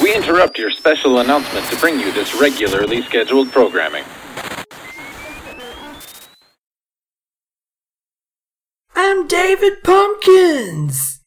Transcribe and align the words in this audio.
We 0.00 0.14
interrupt 0.14 0.56
your 0.56 0.70
special 0.70 1.18
announcement 1.18 1.66
to 1.66 1.76
bring 1.76 2.00
you 2.00 2.10
this 2.12 2.34
regularly 2.40 3.02
scheduled 3.02 3.52
programming. 3.52 4.04
I'm 8.96 9.26
David 9.26 9.82
Pumpkins. 9.84 11.19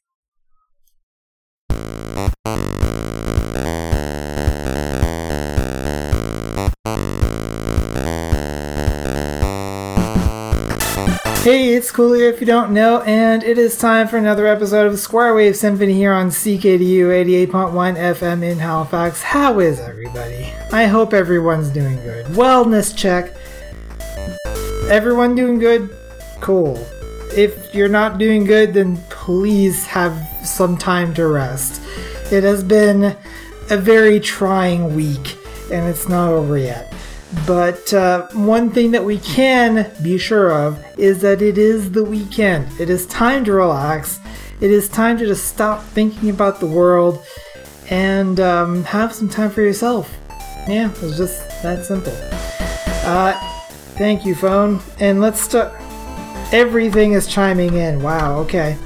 Hey, 11.44 11.73
it's 11.73 11.91
Cool 11.91 12.14
here 12.14 12.30
if 12.30 12.39
you 12.39 12.48
don't 12.48 12.71
know, 12.71 13.02
and 13.02 13.44
it 13.44 13.57
is 13.57 13.78
time 13.78 14.07
for 14.07 14.16
another 14.16 14.48
episode 14.48 14.86
of 14.86 14.98
Square 14.98 15.36
Wave 15.36 15.58
Symphony 15.58 15.91
here 15.91 16.14
on 16.14 16.30
CKDU 16.30 17.08
88.1 17.50 17.98
FM 17.98 18.50
in 18.50 18.58
Halifax. 18.59 19.21
How 19.21 19.59
is 19.59 19.77
everybody? 19.81 20.53
I 20.72 20.86
hope 20.86 21.14
everyone's 21.14 21.67
doing 21.70 21.98
good. 21.98 22.27
Wellness 22.27 22.95
check. 22.95 23.36
Everyone 24.90 25.36
doing 25.36 25.59
good? 25.59 25.90
Cool. 26.40 26.77
If 27.36 27.75
you're 27.75 27.89
not 27.89 28.20
doing 28.20 28.45
good, 28.45 28.73
then 28.73 28.95
please 29.09 29.86
have 29.86 30.17
some 30.45 30.78
time 30.78 31.14
to 31.16 31.28
rest. 31.28 31.81
It 32.31 32.45
has 32.45 32.64
been 32.64 33.17
a 33.70 33.75
very 33.75 34.22
trying 34.22 34.95
week, 34.95 35.38
and 35.70 35.89
it's 35.89 36.08
not 36.08 36.30
over 36.30 36.58
yet. 36.58 36.92
But 37.45 37.93
uh, 37.93 38.27
one 38.33 38.70
thing 38.70 38.91
that 38.91 39.03
we 39.03 39.17
can 39.20 39.91
be 40.02 40.17
sure 40.17 40.52
of 40.52 40.83
is 40.97 41.21
that 41.21 41.41
it 41.41 41.57
is 41.57 41.91
the 41.91 42.03
weekend. 42.03 42.67
It 42.79 42.89
is 42.89 43.05
time 43.07 43.43
to 43.45 43.53
relax. 43.53 44.19
It 44.61 44.71
is 44.71 44.88
time 44.88 45.17
to 45.17 45.25
just 45.25 45.47
stop 45.47 45.83
thinking 45.83 46.29
about 46.29 46.59
the 46.59 46.67
world 46.67 47.25
and 47.89 48.39
um, 48.39 48.83
have 48.85 49.13
some 49.13 49.27
time 49.27 49.49
for 49.49 49.61
yourself. 49.61 50.16
Yeah, 50.67 50.89
it's 51.02 51.17
just 51.17 51.61
that 51.63 51.85
simple. 51.85 52.13
Uh, 53.05 53.33
thank 53.97 54.25
you, 54.25 54.35
phone. 54.35 54.80
And 55.00 55.19
let's 55.19 55.41
start. 55.41 55.73
Everything 56.53 57.13
is 57.13 57.28
chiming 57.28 57.73
in. 57.73 58.02
Wow, 58.02 58.38
okay. 58.39 58.78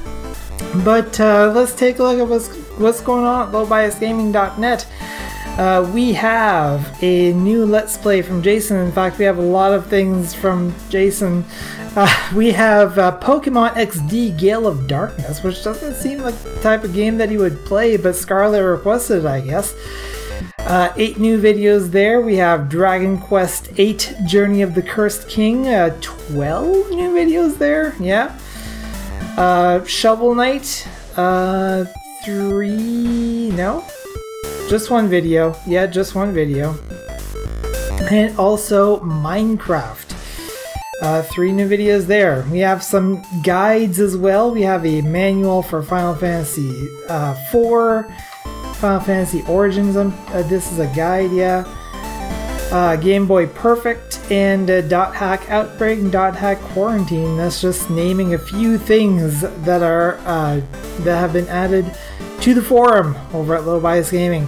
But 0.84 1.20
uh, 1.20 1.52
let's 1.54 1.76
take 1.76 2.00
a 2.00 2.04
look 2.04 2.18
at 2.18 2.28
what's, 2.28 2.48
what's 2.80 3.02
going 3.02 3.24
on 3.24 3.50
at 3.50 3.54
lowbiasgaming.net. 3.54 4.88
Uh, 5.58 5.90
we 5.92 6.14
have 6.14 6.96
a 7.02 7.34
new 7.34 7.66
Let's 7.66 7.98
Play 7.98 8.22
from 8.22 8.44
Jason. 8.44 8.78
In 8.78 8.92
fact, 8.92 9.18
we 9.18 9.26
have 9.26 9.40
a 9.40 9.42
lot 9.42 9.74
of 9.74 9.88
things 9.88 10.36
from 10.36 10.76
Jason. 10.90 11.44
Uh, 11.96 12.32
we 12.36 12.52
have 12.52 13.00
uh, 13.00 13.18
Pokemon 13.20 13.74
XD 13.74 14.38
Gale 14.38 14.68
of 14.68 14.88
Darkness, 14.88 15.42
which 15.42 15.64
doesn't 15.64 15.96
seem 15.96 16.20
like 16.20 16.36
the 16.44 16.60
type 16.62 16.84
of 16.84 16.94
game 16.94 17.18
that 17.18 17.32
he 17.32 17.38
would 17.38 17.66
play, 17.66 17.98
but 17.98 18.16
Scarlet 18.16 18.64
requested 18.64 19.26
I 19.26 19.42
guess. 19.42 19.74
Uh, 20.60 20.94
eight 20.96 21.18
new 21.18 21.42
videos 21.42 21.90
there. 21.90 22.22
We 22.22 22.36
have 22.36 22.70
Dragon 22.70 23.18
Quest 23.18 23.72
VIII 23.72 23.98
Journey 24.28 24.62
of 24.62 24.76
the 24.76 24.84
Cursed 24.84 25.28
King. 25.28 25.68
Uh, 25.68 25.98
12 26.02 26.92
new 26.92 27.16
videos 27.16 27.58
there. 27.58 27.96
Yeah. 28.00 28.38
Uh, 29.38 29.84
Shovel 29.86 30.36
Knight. 30.36 30.88
Uh, 31.16 31.86
three. 32.24 33.50
No? 33.56 33.84
Just 34.68 34.92
one 34.92 35.08
video. 35.08 35.56
Yeah, 35.66 35.88
just 35.88 36.14
one 36.14 36.34
video. 36.34 36.76
And 38.12 38.38
also 38.38 39.00
Minecraft. 39.00 40.14
Uh, 41.02 41.22
three 41.22 41.54
new 41.54 41.70
videos 41.70 42.06
there. 42.06 42.46
We 42.52 42.60
have 42.60 42.84
some 42.84 43.24
guides 43.44 44.02
as 44.02 44.18
well. 44.18 44.52
We 44.52 44.64
have 44.64 44.86
a 44.86 45.02
manual 45.04 45.64
for 45.64 45.82
Final 45.82 46.16
Fantasy 46.16 46.90
uh, 47.08 47.36
4, 47.52 48.14
Final 48.76 49.00
Fantasy 49.00 49.42
Origins. 49.48 49.96
Um, 49.96 50.14
uh, 50.28 50.42
this 50.44 50.70
is 50.72 50.80
a 50.80 50.88
guide, 50.94 51.32
yeah. 51.32 51.64
Uh, 52.72 52.98
Game 52.98 53.26
Boy 53.26 53.48
Perfect 53.48 54.20
and 54.30 54.70
uh, 54.70 54.82
Dot 54.82 55.16
Hack 55.16 55.50
Outbreak 55.50 56.00
and 56.00 56.12
Dot 56.12 56.36
Hack 56.36 56.60
Quarantine. 56.60 57.38
That's 57.38 57.62
just 57.62 57.90
naming 57.90 58.34
a 58.34 58.38
few 58.38 58.78
things 58.78 59.42
that 59.42 59.82
are 59.82 60.18
uh, 60.26 60.60
that 61.00 61.18
have 61.18 61.32
been 61.32 61.48
added 61.48 61.86
to 62.48 62.54
the 62.54 62.62
forum 62.62 63.14
over 63.34 63.56
at 63.56 63.66
Low 63.66 63.78
Bias 63.78 64.10
Gaming. 64.10 64.48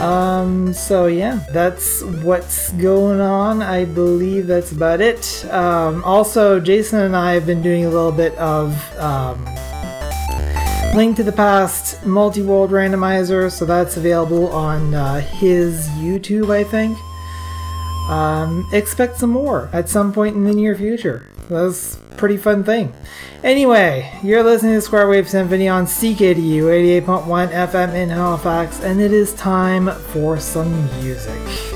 Um, 0.00 0.72
so 0.72 1.06
yeah, 1.06 1.46
that's 1.52 2.02
what's 2.02 2.72
going 2.72 3.20
on. 3.20 3.62
I 3.62 3.84
believe 3.84 4.48
that's 4.48 4.72
about 4.72 5.00
it. 5.00 5.44
Um, 5.52 6.02
also, 6.02 6.58
Jason 6.58 6.98
and 6.98 7.14
I 7.14 7.34
have 7.34 7.46
been 7.46 7.62
doing 7.62 7.84
a 7.84 7.88
little 7.88 8.10
bit 8.10 8.34
of 8.38 8.74
um, 8.98 9.44
Link 10.96 11.14
to 11.18 11.22
the 11.22 11.30
Past 11.30 12.04
multi-world 12.04 12.72
randomizer, 12.72 13.52
so 13.52 13.64
that's 13.64 13.96
available 13.96 14.48
on 14.48 14.92
uh, 14.92 15.20
his 15.20 15.86
YouTube, 15.90 16.50
I 16.50 16.64
think. 16.64 16.98
Um, 18.10 18.68
expect 18.72 19.16
some 19.16 19.30
more 19.30 19.70
at 19.72 19.88
some 19.88 20.12
point 20.12 20.34
in 20.34 20.42
the 20.42 20.52
near 20.52 20.74
future. 20.74 21.28
That's 21.48 21.99
pretty 22.20 22.36
fun 22.36 22.62
thing. 22.62 22.92
Anyway, 23.42 24.12
you're 24.22 24.42
listening 24.42 24.74
to 24.74 24.80
Square 24.82 25.08
Wave 25.08 25.26
Symphony 25.26 25.68
on 25.68 25.86
CKDU 25.86 26.64
88.1 27.02 27.48
FM 27.48 27.94
in 27.94 28.10
Halifax, 28.10 28.78
and 28.82 29.00
it 29.00 29.10
is 29.10 29.32
time 29.32 29.90
for 29.90 30.38
some 30.38 30.84
music. 31.02 31.69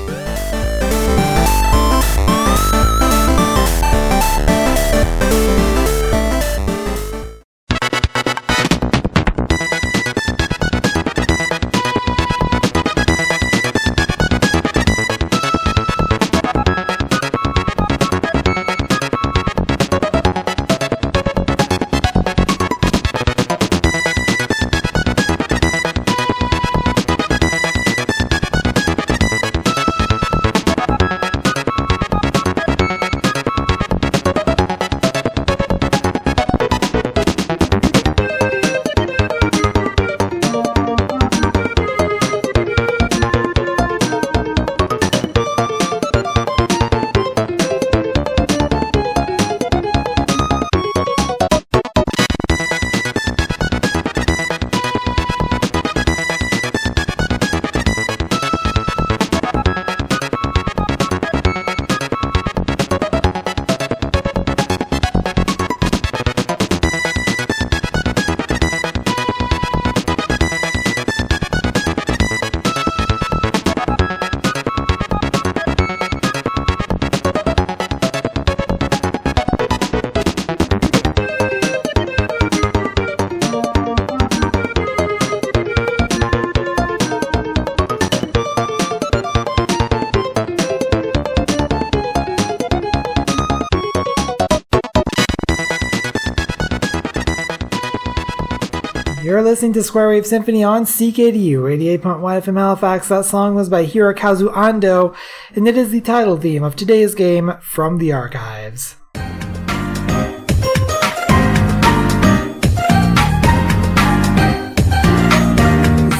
Listening 99.55 99.71
to 99.71 99.81
Square 99.81 100.09
Wave 100.09 100.25
Symphony 100.25 100.65
on 100.65 100.83
CKDU 100.83 101.59
88.1 102.01 102.01
FM 102.01 102.57
Halifax. 102.57 103.07
That 103.07 103.23
song 103.23 103.55
was 103.55 103.69
by 103.69 103.85
Hirokazu 103.85 104.53
Ando, 104.53 105.15
and 105.55 105.65
it 105.65 105.77
is 105.77 105.91
the 105.91 106.01
title 106.01 106.35
theme 106.35 106.61
of 106.61 106.75
today's 106.75 107.15
game 107.15 107.53
from 107.61 107.97
the 107.97 108.11
archives. 108.11 108.97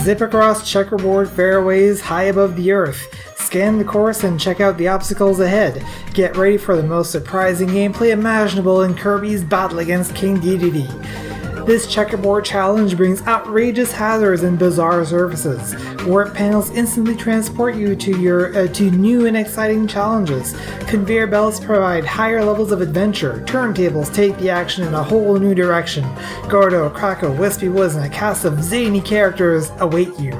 Zip 0.06 0.22
across 0.22 0.72
checkerboard 0.72 1.30
fairways 1.30 2.00
high 2.00 2.24
above 2.24 2.56
the 2.56 2.72
earth. 2.72 3.06
Scan 3.38 3.78
the 3.78 3.84
course 3.84 4.24
and 4.24 4.40
check 4.40 4.62
out 4.62 4.78
the 4.78 4.88
obstacles 4.88 5.42
ahead. 5.42 5.86
Get 6.14 6.38
ready 6.38 6.58
for 6.58 6.78
the 6.78 6.84
most 6.84 7.12
surprising 7.12 7.68
gameplay 7.68 8.12
imaginable 8.12 8.84
in 8.84 8.96
Kirby's 8.96 9.44
battle 9.44 9.80
against 9.80 10.16
King 10.16 10.40
Dedede. 10.40 11.25
This 11.66 11.88
checkerboard 11.88 12.46
challenge 12.46 12.96
brings 12.96 13.24
outrageous 13.24 13.92
hazards 13.92 14.44
and 14.44 14.60
bizarre 14.60 15.04
surfaces. 15.04 15.76
Warp 16.06 16.36
panels 16.36 16.70
instantly 16.70 17.16
transport 17.16 17.74
you 17.74 17.96
to 17.96 18.22
your 18.22 18.56
uh, 18.56 18.68
to 18.68 18.92
new 18.92 19.26
and 19.26 19.36
exciting 19.36 19.88
challenges. 19.88 20.56
Conveyor 20.82 21.26
belts 21.26 21.60
provide 21.60 22.06
higher 22.06 22.46
levels 22.46 22.72
of 22.72 22.82
adventure. 22.82 23.44
Turntables 23.48 24.14
take 24.14 24.38
the 24.38 24.48
action 24.48 24.88
in 24.88 24.94
a 24.94 25.02
whole 25.02 25.40
new 25.40 25.56
direction. 25.56 26.08
Gordo, 26.50 26.88
Kracko, 26.92 27.36
Wispy 27.36 27.70
Woods, 27.70 27.96
and 27.96 28.06
a 28.06 28.10
cast 28.10 28.46
of 28.46 28.62
zany 28.62 29.02
characters 29.02 29.72
await 29.80 30.20
you. 30.20 30.40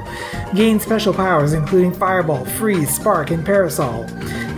Gain 0.54 0.78
special 0.78 1.12
powers 1.12 1.54
including 1.54 1.92
Fireball, 1.92 2.44
Freeze, 2.44 2.94
Spark, 2.94 3.32
and 3.32 3.44
Parasol. 3.44 4.06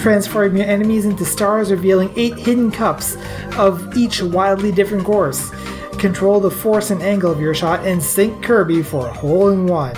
Transform 0.00 0.54
your 0.54 0.66
enemies 0.66 1.06
into 1.06 1.24
stars, 1.24 1.70
revealing 1.70 2.12
eight 2.14 2.36
hidden 2.36 2.70
cups 2.70 3.16
of 3.56 3.96
each 3.96 4.20
wildly 4.20 4.70
different 4.70 5.06
course. 5.06 5.50
Control 5.98 6.38
the 6.38 6.50
force 6.50 6.90
and 6.90 7.02
angle 7.02 7.32
of 7.32 7.40
your 7.40 7.54
shot 7.54 7.84
and 7.84 8.00
sink 8.00 8.42
Kirby 8.44 8.84
for 8.84 9.08
a 9.08 9.12
hole 9.12 9.48
in 9.48 9.66
one. 9.66 9.96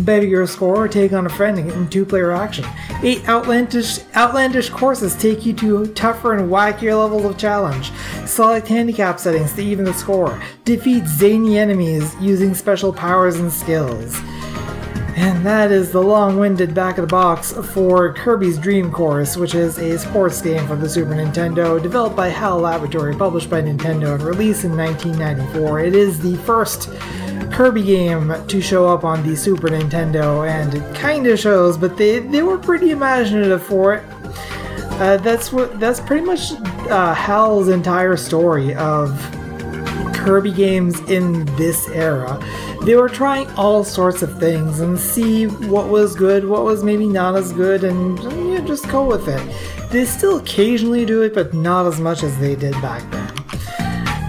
Better 0.00 0.26
your 0.26 0.46
score 0.46 0.84
or 0.84 0.88
take 0.88 1.12
on 1.12 1.26
a 1.26 1.28
friend 1.28 1.58
in 1.58 1.88
two 1.88 2.04
player 2.04 2.30
action. 2.30 2.64
Eight 3.02 3.28
outlandish, 3.28 3.98
outlandish 4.14 4.70
courses 4.70 5.16
take 5.16 5.44
you 5.44 5.52
to 5.54 5.86
tougher 5.88 6.34
and 6.34 6.48
wackier 6.48 6.96
levels 6.96 7.24
of 7.24 7.36
challenge. 7.36 7.90
Select 8.26 8.68
handicap 8.68 9.18
settings 9.18 9.52
to 9.54 9.62
even 9.62 9.84
the 9.84 9.92
score. 9.92 10.40
Defeat 10.64 11.04
zany 11.06 11.58
enemies 11.58 12.14
using 12.20 12.54
special 12.54 12.92
powers 12.92 13.40
and 13.40 13.52
skills. 13.52 14.20
And 15.18 15.44
that 15.44 15.72
is 15.72 15.90
the 15.90 16.00
long 16.00 16.38
winded 16.38 16.74
back 16.74 16.96
of 16.96 17.02
the 17.02 17.10
box 17.10 17.52
for 17.74 18.12
Kirby's 18.12 18.56
Dream 18.56 18.92
Course, 18.92 19.36
which 19.36 19.52
is 19.52 19.76
a 19.76 19.98
sports 19.98 20.40
game 20.40 20.64
for 20.68 20.76
the 20.76 20.88
Super 20.88 21.10
Nintendo, 21.10 21.82
developed 21.82 22.14
by 22.14 22.28
HAL 22.28 22.60
Laboratory, 22.60 23.16
published 23.16 23.50
by 23.50 23.60
Nintendo, 23.60 24.14
and 24.14 24.22
released 24.22 24.62
in 24.62 24.76
1994. 24.76 25.80
It 25.80 25.96
is 25.96 26.20
the 26.20 26.36
first 26.44 26.92
Kirby 27.50 27.82
game 27.82 28.32
to 28.46 28.60
show 28.60 28.86
up 28.86 29.02
on 29.02 29.26
the 29.26 29.34
Super 29.34 29.66
Nintendo, 29.68 30.48
and 30.48 30.72
it 30.72 30.94
kind 30.94 31.26
of 31.26 31.36
shows, 31.36 31.76
but 31.76 31.96
they, 31.96 32.20
they 32.20 32.42
were 32.42 32.56
pretty 32.56 32.92
imaginative 32.92 33.64
for 33.64 33.94
it. 33.94 34.04
Uh, 35.00 35.16
that's 35.16 35.52
what 35.52 35.80
that's 35.80 35.98
pretty 35.98 36.24
much 36.24 36.52
uh, 36.90 37.12
HAL's 37.12 37.68
entire 37.68 38.16
story 38.16 38.72
of 38.76 39.10
Kirby 40.28 40.52
games 40.52 41.00
in 41.08 41.46
this 41.56 41.88
era. 41.88 42.38
They 42.82 42.96
were 42.96 43.08
trying 43.08 43.48
all 43.52 43.82
sorts 43.82 44.20
of 44.20 44.38
things 44.38 44.80
and 44.80 44.98
see 44.98 45.46
what 45.46 45.88
was 45.88 46.14
good, 46.14 46.44
what 46.44 46.64
was 46.64 46.84
maybe 46.84 47.06
not 47.06 47.34
as 47.34 47.50
good, 47.50 47.82
and 47.82 48.18
yeah, 48.52 48.60
just 48.60 48.86
go 48.90 49.06
with 49.06 49.26
it. 49.26 49.90
They 49.90 50.04
still 50.04 50.36
occasionally 50.36 51.06
do 51.06 51.22
it, 51.22 51.32
but 51.32 51.54
not 51.54 51.86
as 51.86 51.98
much 51.98 52.22
as 52.22 52.38
they 52.40 52.56
did 52.56 52.74
back 52.82 53.10
then. 53.10 53.32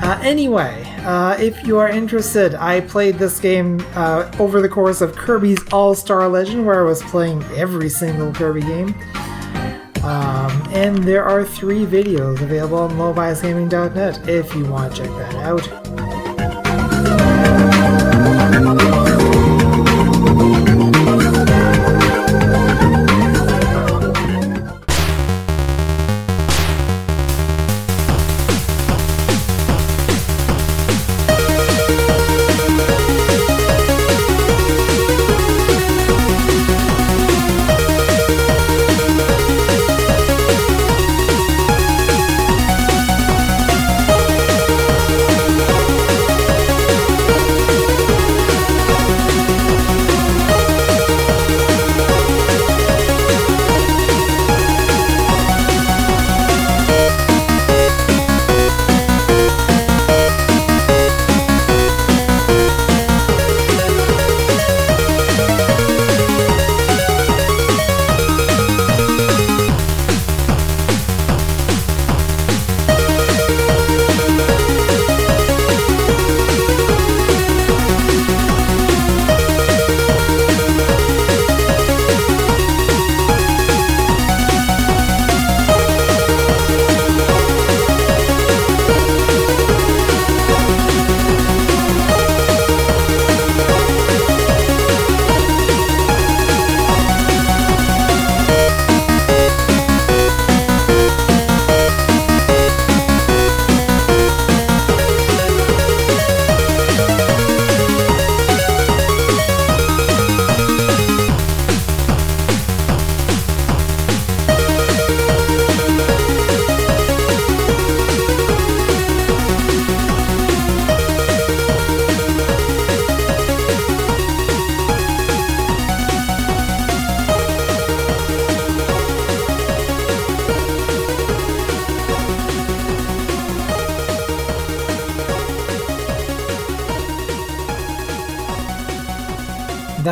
Uh, 0.02 0.18
anyway, 0.24 0.86
uh, 1.00 1.36
if 1.38 1.68
you 1.68 1.78
are 1.78 1.90
interested, 1.90 2.56
I 2.56 2.80
played 2.80 3.16
this 3.16 3.38
game 3.38 3.86
uh, 3.96 4.32
over 4.40 4.62
the 4.62 4.70
course 4.70 5.02
of 5.02 5.18
Kirby's 5.18 5.60
All 5.74 5.96
Star 5.96 6.30
Legend, 6.30 6.66
where 6.66 6.80
I 6.80 6.84
was 6.84 7.04
playing 7.04 7.44
every 7.58 7.90
single 7.90 8.32
Kirby 8.32 8.62
game. 8.62 8.96
Um, 10.02 10.64
and 10.72 11.04
there 11.04 11.26
are 11.26 11.44
three 11.44 11.86
videos 11.86 12.42
available 12.42 12.78
on 12.78 12.92
lowbiasgaming.net 12.92 14.30
if 14.30 14.56
you 14.56 14.64
want 14.64 14.96
to 14.96 15.04
check 15.04 15.10
that 15.18 15.36
out. 15.36 15.79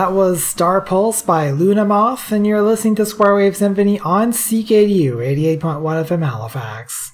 That 0.08 0.14
was 0.14 0.42
Star 0.42 0.80
Pulse 0.80 1.22
by 1.22 1.52
Luna 1.52 1.84
Moth, 1.84 2.32
and 2.32 2.48
you're 2.48 2.62
listening 2.62 2.96
to 2.96 3.06
Square 3.06 3.36
Wave 3.36 3.58
Symphony 3.58 4.00
on 4.00 4.32
CKDU 4.32 5.18
88.1 5.18 5.60
FM 5.82 6.26
Halifax. 6.26 7.12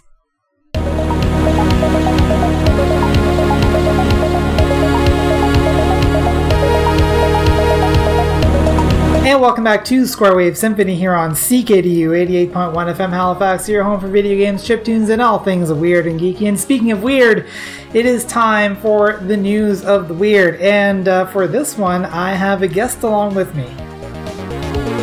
And 9.24 9.40
welcome 9.40 9.64
back 9.64 9.86
to 9.86 10.06
Square 10.06 10.36
Wave 10.36 10.58
Symphony 10.58 10.96
here 10.96 11.14
on 11.14 11.32
CKDU 11.32 12.10
88.1 12.52 12.52
FM 12.52 13.10
Halifax, 13.10 13.70
your 13.70 13.82
home 13.82 14.02
for 14.02 14.10
video 14.10 14.36
games, 14.36 14.68
chiptunes, 14.68 15.10
and 15.10 15.22
all 15.22 15.40
things 15.40 15.72
weird 15.72 16.08
and 16.08 16.20
geeky. 16.20 16.50
And 16.50 16.60
speaking 16.60 16.92
of 16.92 17.02
weird, 17.02 17.48
it 17.94 18.06
is 18.06 18.26
time 18.26 18.76
for 18.76 19.22
the 19.22 19.38
news 19.38 19.86
of 19.86 20.10
the 20.10 20.14
weird. 20.14 20.60
And 20.60 21.08
uh, 21.08 21.26
for 21.28 21.48
this 21.48 21.78
one, 21.78 22.04
I 22.04 22.34
have 22.34 22.64
a 22.64 22.68
guest 22.68 23.04
along 23.04 23.34
with 23.34 23.56
me. 23.56 23.66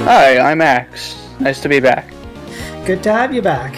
Hi, 0.04 0.38
I'm 0.38 0.58
Max. 0.58 1.16
Nice 1.40 1.62
to 1.62 1.70
be 1.70 1.80
back. 1.80 2.12
Good 2.84 3.02
to 3.04 3.12
have 3.12 3.32
you 3.32 3.40
back. 3.40 3.72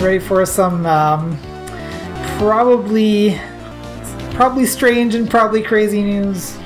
Ready 0.00 0.18
for 0.18 0.46
some 0.46 0.86
um, 0.86 1.38
probably 2.38 3.38
probably 4.32 4.64
strange 4.64 5.14
and 5.14 5.28
probably 5.28 5.62
crazy 5.62 6.02
news. 6.02 6.58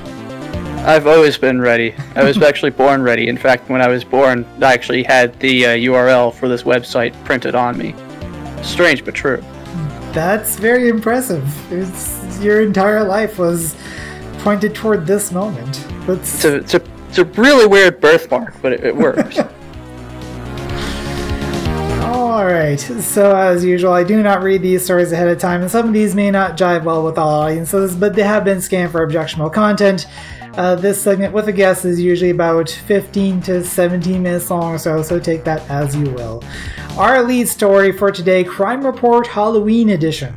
I've 0.85 1.07
always 1.07 1.39
been 1.39 1.63
ready. 1.63 1.95
I 2.15 2.23
was 2.25 2.37
actually 2.43 2.73
born 2.73 3.03
ready. 3.03 3.29
In 3.29 3.39
fact, 3.39 3.71
when 3.71 3.81
I 3.81 3.89
was 3.89 4.05
born, 4.05 4.45
I 4.61 4.75
actually 4.75 5.03
had 5.03 5.33
the 5.41 5.65
uh, 5.65 5.69
URL 5.71 6.35
for 6.35 6.47
this 6.47 6.65
website 6.65 7.15
printed 7.25 7.55
on 7.55 7.79
me. 7.79 7.95
Strange 8.63 9.03
but 9.03 9.15
true. 9.15 9.43
That's 10.13 10.57
very 10.57 10.91
impressive. 10.91 11.43
It's, 11.73 12.39
your 12.41 12.61
entire 12.61 13.03
life 13.03 13.39
was 13.39 13.75
pointed 14.41 14.75
toward 14.75 15.07
this 15.07 15.33
moment. 15.33 15.87
It's 16.07 16.45
a, 16.45 16.57
it's 16.57 16.75
a, 16.75 16.83
it's 17.09 17.17
a 17.17 17.25
really 17.25 17.67
weird 17.67 17.99
birthmark, 17.99 18.61
but 18.61 18.75
it, 18.75 18.85
it 18.85 18.95
works. 18.95 19.39
Alright, 22.05 22.81
so 22.81 23.35
as 23.35 23.65
usual, 23.65 23.93
I 23.93 24.05
do 24.05 24.23
not 24.23 24.43
read 24.43 24.61
these 24.61 24.85
stories 24.85 25.13
ahead 25.13 25.29
of 25.29 25.39
time, 25.39 25.63
and 25.63 25.71
some 25.71 25.87
of 25.87 25.95
these 25.95 26.15
may 26.15 26.31
not 26.31 26.59
jive 26.59 26.83
well 26.85 27.05
with 27.05 27.17
all 27.17 27.43
audiences, 27.43 27.97
but 27.97 28.15
they 28.15 28.23
have 28.23 28.45
been 28.45 28.61
scanned 28.61 28.93
for 28.93 29.03
objectionable 29.03 29.51
content. 29.51 30.07
Uh, 30.57 30.77
this 30.77 31.03
segment 31.03 31.33
with 31.33 31.49
a 31.49 31.53
guest 31.53 31.85
is 31.85 32.01
usually 32.01 32.31
about 32.31 32.71
15 32.71 33.43
to 33.43 33.65
17 33.65 34.23
minutes 34.23 34.51
long 34.51 34.79
so, 34.79 35.03
so 35.03 35.19
take 35.19 35.43
that 35.43 35.69
as 35.69 35.97
you 35.97 36.09
will. 36.11 36.45
Our 36.97 37.25
lead 37.25 37.49
story 37.49 37.91
for 37.91 38.13
today 38.13 38.45
Crime 38.45 38.87
Report 38.87 39.27
Halloween 39.27 39.89
Edition. 39.89 40.33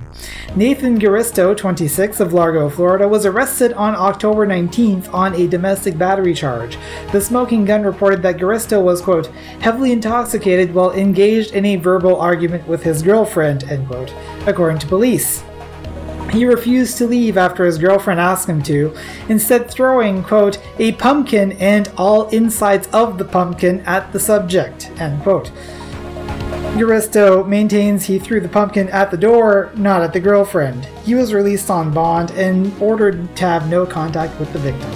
Nathan 0.55 0.99
Garisto, 0.99 1.55
26, 1.55 2.19
of 2.19 2.33
Largo, 2.33 2.67
Florida, 2.67 3.07
was 3.07 3.27
arrested 3.27 3.73
on 3.73 3.93
October 3.93 4.47
19th 4.47 5.13
on 5.13 5.35
a 5.35 5.45
domestic 5.45 5.99
battery 5.99 6.33
charge. 6.33 6.79
The 7.11 7.21
smoking 7.21 7.63
gun 7.63 7.83
reported 7.83 8.23
that 8.23 8.37
Garisto 8.37 8.81
was, 8.81 9.01
quote, 9.01 9.27
heavily 9.59 9.91
intoxicated 9.91 10.73
while 10.73 10.93
engaged 10.93 11.51
in 11.51 11.63
a 11.63 11.75
verbal 11.75 12.19
argument 12.19 12.67
with 12.67 12.81
his 12.81 13.03
girlfriend, 13.03 13.65
end 13.65 13.87
quote, 13.87 14.11
according 14.47 14.79
to 14.79 14.87
police. 14.87 15.43
He 16.31 16.45
refused 16.45 16.97
to 16.97 17.07
leave 17.07 17.37
after 17.37 17.65
his 17.65 17.77
girlfriend 17.77 18.19
asked 18.19 18.49
him 18.49 18.61
to, 18.63 18.95
instead 19.29 19.69
throwing, 19.69 20.23
quote, 20.23 20.59
a 20.77 20.91
pumpkin 20.93 21.53
and 21.53 21.89
all 21.97 22.27
insides 22.29 22.87
of 22.87 23.17
the 23.17 23.25
pumpkin 23.25 23.79
at 23.81 24.11
the 24.11 24.19
subject, 24.19 24.91
end 24.99 25.23
quote. 25.23 25.51
Garisto 26.77 27.47
maintains 27.47 28.05
he 28.05 28.19
threw 28.19 28.39
the 28.39 28.49
pumpkin 28.49 28.87
at 28.89 29.09
the 29.09 29.17
door, 29.17 29.71
not 29.75 30.03
at 30.03 30.13
the 30.13 30.19
girlfriend. 30.19 30.85
He 31.05 31.15
was 31.15 31.33
released 31.33 31.71
on 31.71 31.91
bond 31.91 32.31
and 32.31 32.71
ordered 32.79 33.35
to 33.37 33.45
have 33.45 33.67
no 33.67 33.85
contact 33.85 34.39
with 34.39 34.53
the 34.53 34.59
victim. 34.59 34.91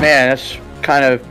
Man, 0.00 0.30
that's 0.30 0.56
kind 0.80 1.04
of 1.04 1.22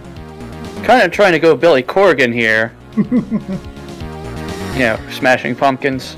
kind 0.83 1.01
of 1.01 1.11
trying 1.11 1.31
to 1.31 1.39
go 1.39 1.55
Billy 1.55 1.81
Corgan 1.81 2.31
here. 2.31 2.75
you 2.95 4.79
know, 4.79 4.99
smashing 5.09 5.55
pumpkins. 5.55 6.15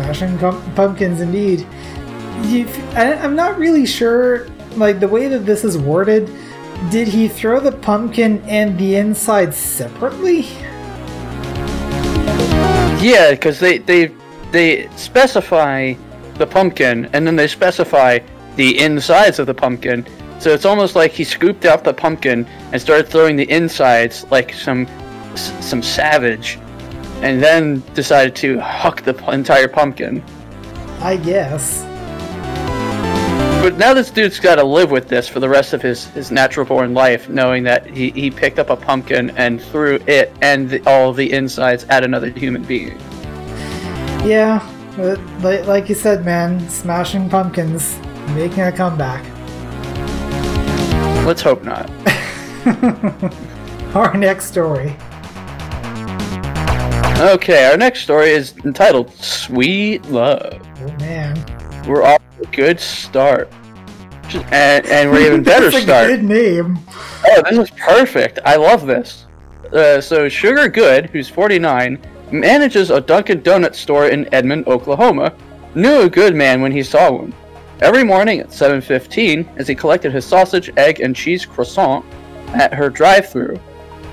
Smashing 0.00 0.38
pum- 0.38 0.74
pumpkins, 0.74 1.20
indeed. 1.20 1.66
You, 2.44 2.66
I, 2.94 3.14
I'm 3.22 3.36
not 3.36 3.58
really 3.58 3.84
sure, 3.84 4.48
like 4.76 4.98
the 4.98 5.08
way 5.08 5.28
that 5.28 5.40
this 5.40 5.62
is 5.62 5.76
worded. 5.76 6.30
Did 6.90 7.06
he 7.06 7.28
throw 7.28 7.60
the 7.60 7.72
pumpkin 7.72 8.40
and 8.44 8.78
the 8.78 8.96
inside 8.96 9.52
separately? 9.52 10.46
Yeah, 13.02 13.32
because 13.32 13.60
they 13.60 13.78
they 13.78 14.10
they 14.52 14.88
specify 14.96 15.92
the 16.34 16.46
pumpkin 16.46 17.10
and 17.12 17.26
then 17.26 17.36
they 17.36 17.46
specify 17.46 18.18
the 18.56 18.78
insides 18.80 19.38
of 19.38 19.46
the 19.46 19.54
pumpkin. 19.54 20.06
So 20.38 20.50
it's 20.50 20.64
almost 20.64 20.96
like 20.96 21.12
he 21.12 21.24
scooped 21.24 21.66
out 21.66 21.84
the 21.84 21.92
pumpkin 21.92 22.46
and 22.72 22.80
started 22.80 23.08
throwing 23.08 23.36
the 23.36 23.50
insides 23.50 24.24
like 24.30 24.54
some 24.54 24.86
some 25.34 25.82
savage, 25.82 26.58
and 27.22 27.42
then 27.42 27.82
decided 27.94 28.34
to 28.36 28.58
huck 28.60 29.02
the 29.02 29.14
entire 29.30 29.68
pumpkin. 29.68 30.24
I 31.00 31.16
guess. 31.16 31.84
But 33.62 33.76
now 33.76 33.92
this 33.92 34.10
dude's 34.10 34.40
got 34.40 34.54
to 34.54 34.64
live 34.64 34.90
with 34.90 35.08
this 35.08 35.28
for 35.28 35.38
the 35.38 35.48
rest 35.48 35.74
of 35.74 35.82
his, 35.82 36.06
his 36.08 36.30
natural 36.30 36.64
born 36.64 36.94
life, 36.94 37.28
knowing 37.28 37.62
that 37.64 37.84
he, 37.84 38.10
he 38.10 38.30
picked 38.30 38.58
up 38.58 38.70
a 38.70 38.76
pumpkin 38.76 39.30
and 39.36 39.60
threw 39.60 39.96
it 40.06 40.32
and 40.40 40.70
the, 40.70 40.82
all 40.88 41.12
the 41.12 41.30
insides 41.30 41.84
at 41.84 42.02
another 42.02 42.30
human 42.30 42.62
being. 42.62 42.98
Yeah, 44.24 44.66
but 44.96 45.20
like, 45.42 45.66
like 45.66 45.88
you 45.90 45.94
said, 45.94 46.24
man, 46.24 46.66
smashing 46.70 47.28
pumpkins, 47.28 47.98
making 48.28 48.60
a 48.60 48.72
comeback. 48.72 49.24
Let's 51.26 51.42
hope 51.42 51.62
not. 51.62 51.90
Our 53.94 54.16
next 54.16 54.46
story. 54.46 54.96
Okay, 57.20 57.66
our 57.66 57.76
next 57.76 58.00
story 58.00 58.30
is 58.30 58.56
entitled 58.64 59.12
Sweet 59.12 60.02
Love. 60.06 60.58
Oh 60.78 60.96
man. 60.96 61.36
We're 61.86 62.02
off 62.02 62.22
to 62.38 62.48
a 62.48 62.50
good 62.50 62.80
start. 62.80 63.52
And, 64.50 64.86
and 64.86 65.10
we're 65.10 65.26
even 65.26 65.42
better 65.42 65.70
That's 65.70 65.82
a 65.82 65.86
start. 65.86 66.06
good 66.08 66.24
name. 66.24 66.78
Oh, 67.26 67.42
this 67.50 67.58
is 67.58 67.70
perfect. 67.72 68.38
I 68.46 68.56
love 68.56 68.86
this. 68.86 69.26
Uh, 69.70 70.00
so, 70.00 70.30
Sugar 70.30 70.66
Good, 70.66 71.10
who's 71.10 71.28
49, 71.28 72.00
manages 72.32 72.88
a 72.88 73.02
Dunkin' 73.02 73.42
Donuts 73.42 73.78
store 73.78 74.08
in 74.08 74.32
Edmond, 74.32 74.66
Oklahoma, 74.66 75.34
knew 75.74 76.00
a 76.00 76.08
good 76.08 76.34
man 76.34 76.62
when 76.62 76.72
he 76.72 76.82
saw 76.82 77.10
one. 77.12 77.34
Every 77.80 78.02
morning 78.02 78.40
at 78.40 78.48
7:15, 78.48 79.46
as 79.58 79.68
he 79.68 79.74
collected 79.74 80.12
his 80.12 80.24
sausage, 80.24 80.70
egg, 80.78 81.00
and 81.00 81.14
cheese 81.14 81.44
croissant 81.44 82.02
at 82.54 82.72
her 82.72 82.88
drive-through. 82.88 83.60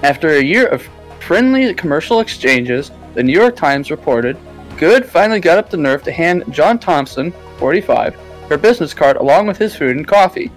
After 0.03 0.31
a 0.31 0.43
year 0.43 0.67
of 0.67 0.85
friendly 1.27 1.74
commercial 1.74 2.22
exchanges, 2.22 2.89
the 3.13 3.22
New 3.22 3.34
York 3.34 3.53
Times 3.53 3.91
reported, 3.91 4.38
Good 4.77 5.05
finally 5.05 5.41
got 5.41 5.57
up 5.57 5.69
the 5.69 5.75
nerve 5.75 6.01
to 6.03 6.12
hand 6.12 6.46
John 6.51 6.79
Thompson, 6.79 7.34
45, 7.57 8.15
her 8.48 8.57
business 8.57 8.93
card 8.93 9.17
along 9.17 9.46
with 9.46 9.57
his 9.57 9.75
food 9.75 9.98
and 9.98 10.07
coffee. 10.07 10.50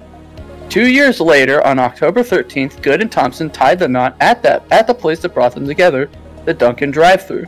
Two 0.68 0.86
years 0.86 1.20
later, 1.20 1.66
on 1.66 1.80
October 1.80 2.22
13th, 2.22 2.80
Good 2.82 3.02
and 3.02 3.10
Thompson 3.10 3.50
tied 3.50 3.80
the 3.80 3.88
knot 3.88 4.14
at 4.20 4.44
that 4.44 4.62
at 4.70 4.86
the 4.86 4.94
place 4.94 5.18
that 5.20 5.34
brought 5.34 5.56
them 5.56 5.66
together, 5.66 6.08
the 6.44 6.54
Dunkin' 6.54 6.92
drive-through. 6.92 7.46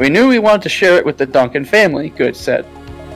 We 0.00 0.08
knew 0.08 0.26
we 0.26 0.38
wanted 0.38 0.62
to 0.62 0.70
share 0.70 0.96
it 0.96 1.04
with 1.04 1.18
the 1.18 1.26
Dunkin' 1.26 1.66
family, 1.66 2.08
Good 2.08 2.34
said. 2.34 2.66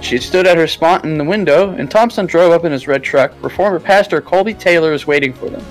She 0.03 0.19
stood 0.19 0.47
at 0.47 0.59
her 0.59 0.67
spot 0.67 1.05
in 1.05 1.17
the 1.17 1.25
window, 1.25 1.71
and 1.71 1.91
Thompson 1.91 2.27
drove 2.27 2.53
up 2.53 2.67
in 2.67 2.73
his 2.73 2.87
red 2.87 3.03
truck, 3.03 3.33
where 3.43 3.49
former 3.49 3.81
pastor 3.81 4.21
Colby 4.21 4.53
Taylor 4.53 4.91
was 4.91 5.07
waiting 5.07 5.33
for 5.33 5.49
them. 5.49 5.65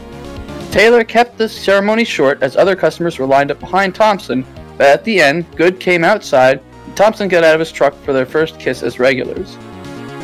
Taylor 0.71 1.03
kept 1.03 1.37
the 1.37 1.49
ceremony 1.49 2.03
short 2.03 2.43
as 2.43 2.55
other 2.55 2.75
customers 2.75 3.17
were 3.17 3.25
lined 3.25 3.51
up 3.51 3.59
behind 3.59 3.95
Thompson, 3.95 4.45
but 4.77 4.87
at 4.87 5.03
the 5.03 5.19
end, 5.19 5.45
Good 5.55 5.79
came 5.79 6.03
outside, 6.03 6.61
and 6.85 6.95
Thompson 6.95 7.27
got 7.27 7.43
out 7.43 7.55
of 7.55 7.59
his 7.59 7.71
truck 7.71 7.95
for 8.03 8.13
their 8.13 8.25
first 8.25 8.59
kiss 8.59 8.83
as 8.83 8.99
regulars. 8.99 9.55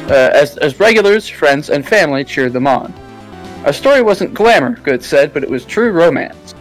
Uh, 0.09 0.29
as, 0.33 0.57
as 0.57 0.79
regulars, 0.79 1.27
friends, 1.27 1.69
and 1.69 1.87
family 1.87 2.23
cheered 2.23 2.53
them 2.53 2.67
on. 2.67 2.93
Our 3.65 3.73
story 3.73 4.01
wasn't 4.01 4.33
glamour, 4.33 4.75
Good 4.77 5.03
said, 5.03 5.33
but 5.33 5.43
it 5.43 5.49
was 5.49 5.65
true 5.65 5.91
romance. 5.91 6.53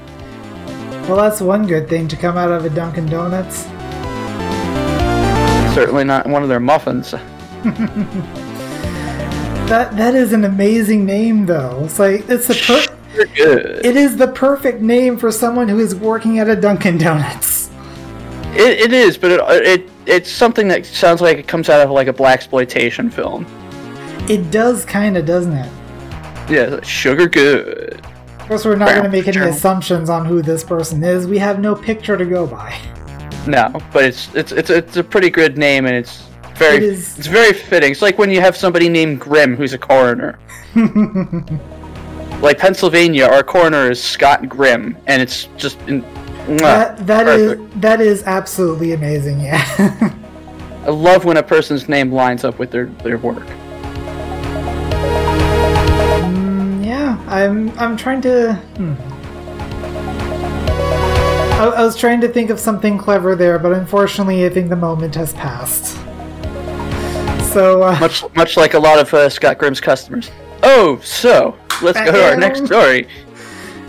Well, 1.09 1.17
that's 1.17 1.41
one 1.41 1.67
good 1.67 1.89
thing 1.89 2.07
to 2.09 2.17
come 2.17 2.37
out 2.37 2.53
of 2.53 2.65
a 2.65 2.71
Dunkin' 2.71 3.07
Donuts. 3.07 3.65
Certainly 5.75 6.05
not 6.05 6.27
one 6.29 6.45
of 6.45 6.49
their 6.49 6.61
muffins. 6.61 7.15
That 9.73 9.97
that 9.97 10.15
is 10.15 10.35
an 10.35 10.45
amazing 10.45 11.07
name, 11.07 11.47
though. 11.47 11.85
It's 11.85 11.99
like 11.99 12.29
it's 12.29 12.47
the 12.47 12.55
per- 12.67 12.95
You're 13.15 13.27
good. 13.27 13.85
it 13.85 13.97
is 13.97 14.17
the 14.17 14.29
perfect 14.29 14.81
name 14.81 15.17
for 15.17 15.31
someone 15.31 15.69
who 15.69 15.79
is 15.79 15.95
working 15.95 16.39
at 16.39 16.49
a 16.49 16.57
Dunkin' 16.57 16.99
Donuts. 16.99 17.71
It, 18.55 18.81
it 18.81 18.93
is, 18.93 19.17
but 19.17 19.33
it, 19.33 19.41
it 19.67 19.91
it's 20.07 20.31
something 20.31 20.69
that 20.69 20.85
sounds 20.85 21.21
like 21.21 21.39
it 21.39 21.47
comes 21.49 21.69
out 21.69 21.81
of 21.81 21.91
like 21.91 22.09
a 22.09 22.13
blaxploitation 22.13 23.13
film. 23.13 23.47
It 24.29 24.51
does 24.51 24.85
kind 24.85 25.17
of, 25.17 25.27
doesn't 25.27 25.53
it? 25.53 25.71
Yeah, 26.51 26.81
sugar 26.83 27.29
good. 27.29 28.01
Of 28.41 28.49
course, 28.49 28.65
we're 28.65 28.77
not 28.77 28.89
going 28.91 29.05
to 29.05 29.09
make 29.09 29.29
any 29.29 29.39
assumptions 29.39 30.11
on 30.11 30.27
who 30.27 30.43
this 30.43 30.65
person 30.65 31.03
is. 31.03 31.27
We 31.27 31.39
have 31.39 31.61
no 31.61 31.75
picture 31.75 32.17
to 32.17 32.25
go 32.25 32.47
by. 32.47 32.77
No, 33.47 33.73
but 33.93 34.05
it's 34.05 34.35
it's 34.35 34.53
it's 34.53 34.71
it's 34.71 34.97
a 34.97 35.05
pretty 35.05 35.31
good 35.31 35.57
name, 35.57 35.87
and 35.87 35.97
it's 35.97 36.29
very 36.57 36.77
It 36.77 36.83
is- 36.83 37.19
it's 37.19 37.27
very 37.29 37.53
fitting. 37.53 37.91
It's 37.93 38.03
like 38.03 38.19
when 38.19 38.31
you 38.31 38.41
have 38.41 38.57
somebody 38.57 38.89
named 38.89 39.21
Grim 39.21 39.57
who's 39.57 39.73
a 39.73 39.79
coroner. 39.79 40.39
like 42.43 42.59
Pennsylvania, 42.59 43.25
our 43.27 43.45
coroner 43.45 43.91
is 43.91 44.03
Scott 44.03 44.49
Grimm, 44.49 44.97
and 45.07 45.23
it's 45.23 45.45
just 45.57 45.81
in, 45.83 46.01
That 46.59 47.07
that 47.07 47.29
is, 47.29 47.59
that 47.77 48.01
is 48.01 48.25
absolutely 48.25 48.93
amazing. 48.93 49.41
Yeah. 49.41 49.65
I 50.85 50.91
love 50.91 51.25
when 51.25 51.37
a 51.37 51.43
person's 51.43 51.89
name 51.89 52.11
lines 52.11 52.43
up 52.43 52.59
with 52.59 52.73
their 52.73 52.87
their 52.87 53.17
work. 53.19 53.47
Mm, 56.19 56.85
yeah. 56.85 57.25
I'm 57.29 57.71
I'm 57.79 57.97
trying 57.97 58.21
to. 58.23 58.55
Hmm. 58.55 58.95
I, 61.63 61.67
I 61.67 61.85
was 61.85 61.97
trying 61.97 62.21
to 62.23 62.29
think 62.29 62.51
of 62.51 62.59
something 62.59 62.99
clever 62.99 63.37
there, 63.37 63.61
but 63.61 63.73
unfortunately, 63.73 64.45
I 64.45 64.49
think 64.49 64.69
the 64.69 64.75
moment 64.77 65.15
has 65.15 65.33
passed. 65.35 65.95
So. 67.53 67.85
Uh, 67.85 67.97
Much 68.01 68.25
much 68.35 68.57
like 68.57 68.75
a 68.75 68.79
lot 68.81 68.99
of 68.99 69.15
uh, 69.15 69.29
Scott 69.29 69.59
Grimm's 69.59 69.81
customers. 69.81 70.33
Oh, 70.65 70.99
so 71.05 71.57
let's 71.83 71.99
go 72.01 72.13
to 72.13 72.25
our 72.25 72.37
next 72.37 72.67
story. 72.67 73.09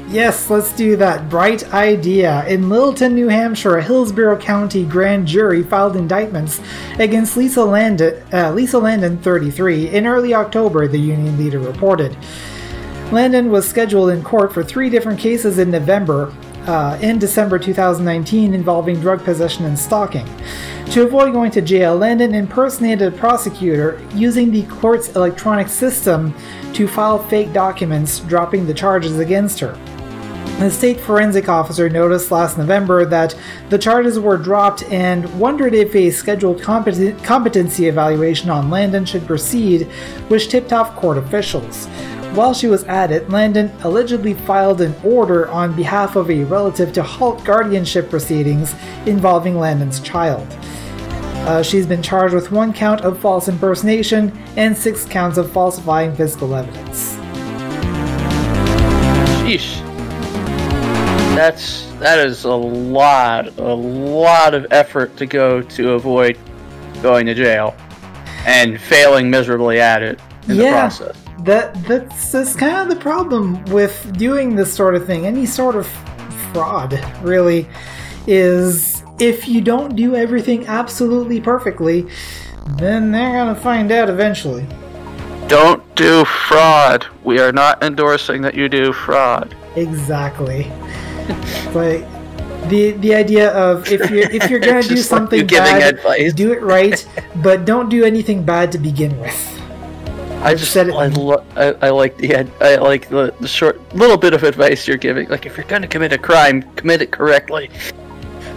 Yes, 0.10 0.50
let's 0.50 0.72
do 0.74 0.96
that. 0.98 1.30
Bright 1.30 1.74
idea. 1.74 2.46
In 2.46 2.70
Littleton, 2.70 3.16
New 3.16 3.30
Hampshire, 3.30 3.78
a 3.78 3.84
Hillsborough 3.84 4.38
County 4.38 4.86
grand 4.86 5.26
jury 5.26 5.64
filed 5.64 5.96
indictments 5.96 6.62
against 7.00 7.36
Lisa 7.36 7.64
Landon, 7.64 8.22
uh, 8.32 8.52
Lisa 8.52 8.78
Landon, 8.78 9.18
33, 9.18 9.90
in 9.90 10.06
early 10.06 10.34
October, 10.36 10.88
the 10.88 11.00
union 11.00 11.38
leader 11.38 11.60
reported. 11.60 12.16
Landon 13.12 13.50
was 13.50 13.68
scheduled 13.68 14.10
in 14.10 14.24
court 14.24 14.54
for 14.54 14.64
three 14.64 14.90
different 14.90 15.20
cases 15.20 15.58
in 15.58 15.72
November, 15.72 16.34
uh, 16.68 16.98
in 17.02 17.20
December 17.20 17.60
2019 17.60 18.54
involving 18.54 19.00
drug 19.00 19.24
possession 19.24 19.66
and 19.66 19.78
stalking. 19.78 20.28
To 20.92 21.04
avoid 21.04 21.34
going 21.34 21.52
to 21.52 21.62
jail, 21.62 21.96
Landon 21.96 22.36
impersonated 22.36 23.14
a 23.14 23.18
prosecutor 23.18 24.02
using 24.14 24.52
the 24.52 24.64
court's 24.64 25.16
electronic 25.16 25.68
system 25.68 26.34
to 26.74 26.88
file 26.88 27.20
fake 27.28 27.54
documents, 27.54 28.20
dropping 28.20 28.68
the 28.68 28.74
charges 28.74 29.20
against 29.20 29.60
her. 29.60 29.78
The 30.60 30.70
state 30.70 31.00
forensic 31.00 31.50
officer 31.50 31.90
noticed 31.90 32.32
last 32.32 32.58
November 32.58 33.06
that 33.06 33.36
the 33.70 33.78
charges 33.78 34.20
were 34.20 34.38
dropped 34.38 34.84
and 34.84 35.26
wondered 35.40 35.74
if 35.74 35.94
a 35.96 36.12
scheduled 36.12 36.62
competen- 36.62 37.22
competency 37.24 37.88
evaluation 37.88 38.50
on 38.50 38.70
Landon 38.70 39.04
should 39.04 39.26
proceed, 39.26 39.88
which 40.30 40.50
tipped 40.50 40.72
off 40.72 40.96
court 40.96 41.18
officials. 41.18 41.88
While 42.34 42.56
she 42.56 42.66
was 42.66 42.84
at 42.86 43.12
it, 43.12 43.30
Landon 43.30 43.72
allegedly 43.84 44.34
filed 44.34 44.82
an 44.82 44.96
order 45.04 45.48
on 45.50 45.76
behalf 45.76 46.16
of 46.16 46.32
a 46.32 46.44
relative 46.46 46.92
to 46.94 47.04
halt 47.04 47.44
guardianship 47.44 48.10
proceedings 48.10 48.74
involving 49.06 49.60
Landon's 49.60 50.00
child. 50.00 50.48
Uh, 51.46 51.62
she's 51.62 51.86
been 51.86 52.02
charged 52.02 52.34
with 52.34 52.52
one 52.52 52.74
count 52.74 53.02
of 53.02 53.20
false 53.20 53.48
impersonation 53.50 54.36
and 54.58 54.76
six 54.76 55.06
counts 55.06 55.38
of 55.38 55.52
falsifying 55.52 56.16
physical 56.16 56.56
evidence. 56.56 57.16
Sheesh. 59.44 59.80
That's 61.36 61.86
that 62.00 62.18
is 62.18 62.46
a 62.46 62.52
lot, 62.52 63.56
a 63.60 63.74
lot 63.76 64.56
of 64.56 64.66
effort 64.72 65.16
to 65.18 65.28
go 65.28 65.62
to 65.62 65.92
avoid 65.92 66.40
going 67.04 67.28
to 67.28 67.36
jail, 67.36 67.76
and 68.48 68.82
failing 68.82 69.30
miserably 69.30 69.80
at 69.80 70.02
it 70.02 70.20
in 70.48 70.58
the 70.58 70.70
process. 70.70 71.23
That 71.44 71.74
that's, 71.86 72.32
that's 72.32 72.56
kind 72.56 72.78
of 72.78 72.90
the 72.96 73.02
problem 73.02 73.64
with 73.66 74.18
doing 74.18 74.56
this 74.56 74.74
sort 74.74 74.96
of 74.96 75.06
thing. 75.06 75.26
Any 75.26 75.46
sort 75.46 75.76
of 75.76 75.88
fraud, 76.52 77.04
really, 77.22 77.68
is 78.28 79.04
if 79.20 79.48
you 79.48 79.62
don't 79.62 79.96
do 79.96 80.16
everything 80.16 80.68
absolutely 80.68 81.42
perfectly, 81.42 82.08
then 82.78 83.12
they're 83.12 83.34
gonna 83.34 83.60
find 83.60 83.92
out 83.92 84.10
eventually. 84.10 84.66
Don't 85.48 85.84
do 85.96 86.24
fraud. 86.26 87.06
We 87.24 87.40
are 87.40 87.52
not 87.52 87.84
endorsing 87.84 88.42
that 88.44 88.56
you 88.56 88.70
do 88.70 88.94
fraud. 88.94 89.56
Exactly. 89.76 90.64
like 91.74 92.06
the 92.70 92.92
the 93.00 93.14
idea 93.14 93.52
of 93.52 93.92
if 93.92 94.10
you're 94.10 94.30
if 94.32 94.50
you're 94.50 94.60
gonna 94.68 94.82
do 94.82 94.96
like 94.96 95.04
something 95.04 95.46
giving 95.46 95.64
bad, 95.64 95.96
advice. 95.96 96.34
do 96.34 96.54
it 96.54 96.62
right, 96.62 97.06
but 97.38 97.66
don't 97.66 97.90
do 97.90 98.06
anything 98.06 98.44
bad 98.44 98.72
to 98.72 98.78
begin 98.78 99.20
with. 99.20 99.53
I 100.44 100.54
just 100.56 100.72
said 100.72 100.90
it- 100.90 100.96
I, 100.96 101.08
lo- 101.08 101.44
I, 101.56 101.88
I 101.88 101.90
like 101.90 102.18
the 102.18 102.36
I 102.62 102.76
like 102.76 103.10
the, 103.10 103.34
the 103.40 103.48
short 103.48 103.80
little 103.96 104.18
bit 104.18 104.34
of 104.34 104.44
advice 104.44 104.88
you're 104.88 104.98
giving. 104.98 105.28
Like 105.30 105.46
if 105.46 105.58
you're 105.58 105.66
gonna 105.68 105.88
commit 105.88 106.14
a 106.14 106.18
crime, 106.18 106.62
commit 106.76 107.02
it 107.02 107.12
correctly. 107.12 107.70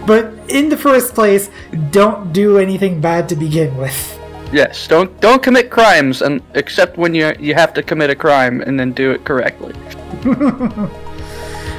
But 0.05 0.33
in 0.49 0.69
the 0.69 0.77
first 0.77 1.13
place, 1.15 1.49
don't 1.91 2.31
do 2.31 2.57
anything 2.59 3.01
bad 3.01 3.27
to 3.29 3.35
begin 3.35 3.75
with. 3.77 4.19
Yes, 4.53 4.87
don't 4.87 5.19
don't 5.21 5.41
commit 5.43 5.69
crimes, 5.69 6.21
and 6.21 6.41
except 6.55 6.97
when 6.97 7.13
you 7.15 7.33
you 7.39 7.53
have 7.53 7.73
to 7.73 7.83
commit 7.83 8.09
a 8.09 8.15
crime 8.15 8.61
and 8.61 8.79
then 8.79 8.91
do 8.93 9.11
it 9.11 9.23
correctly. 9.25 9.73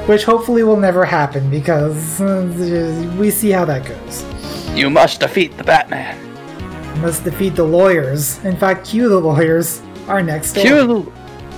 Which 0.09 0.25
hopefully 0.25 0.63
will 0.63 0.79
never 0.81 1.05
happen 1.05 1.51
because 1.51 2.19
uh, 2.21 3.15
we 3.19 3.31
see 3.31 3.51
how 3.51 3.67
that 3.67 3.85
goes. 3.87 4.25
You 4.75 4.89
must 4.89 5.21
defeat 5.21 5.57
the 5.59 5.65
Batman. 5.65 6.17
Must 7.03 7.25
defeat 7.25 7.57
the 7.57 7.65
lawyers. 7.65 8.43
In 8.45 8.57
fact, 8.57 8.87
cue 8.89 9.09
the 9.09 9.19
lawyers. 9.21 9.83
Our 10.09 10.23
next 10.23 10.51
story. 10.51 10.67
Cue 10.67 10.87
the. 10.87 11.13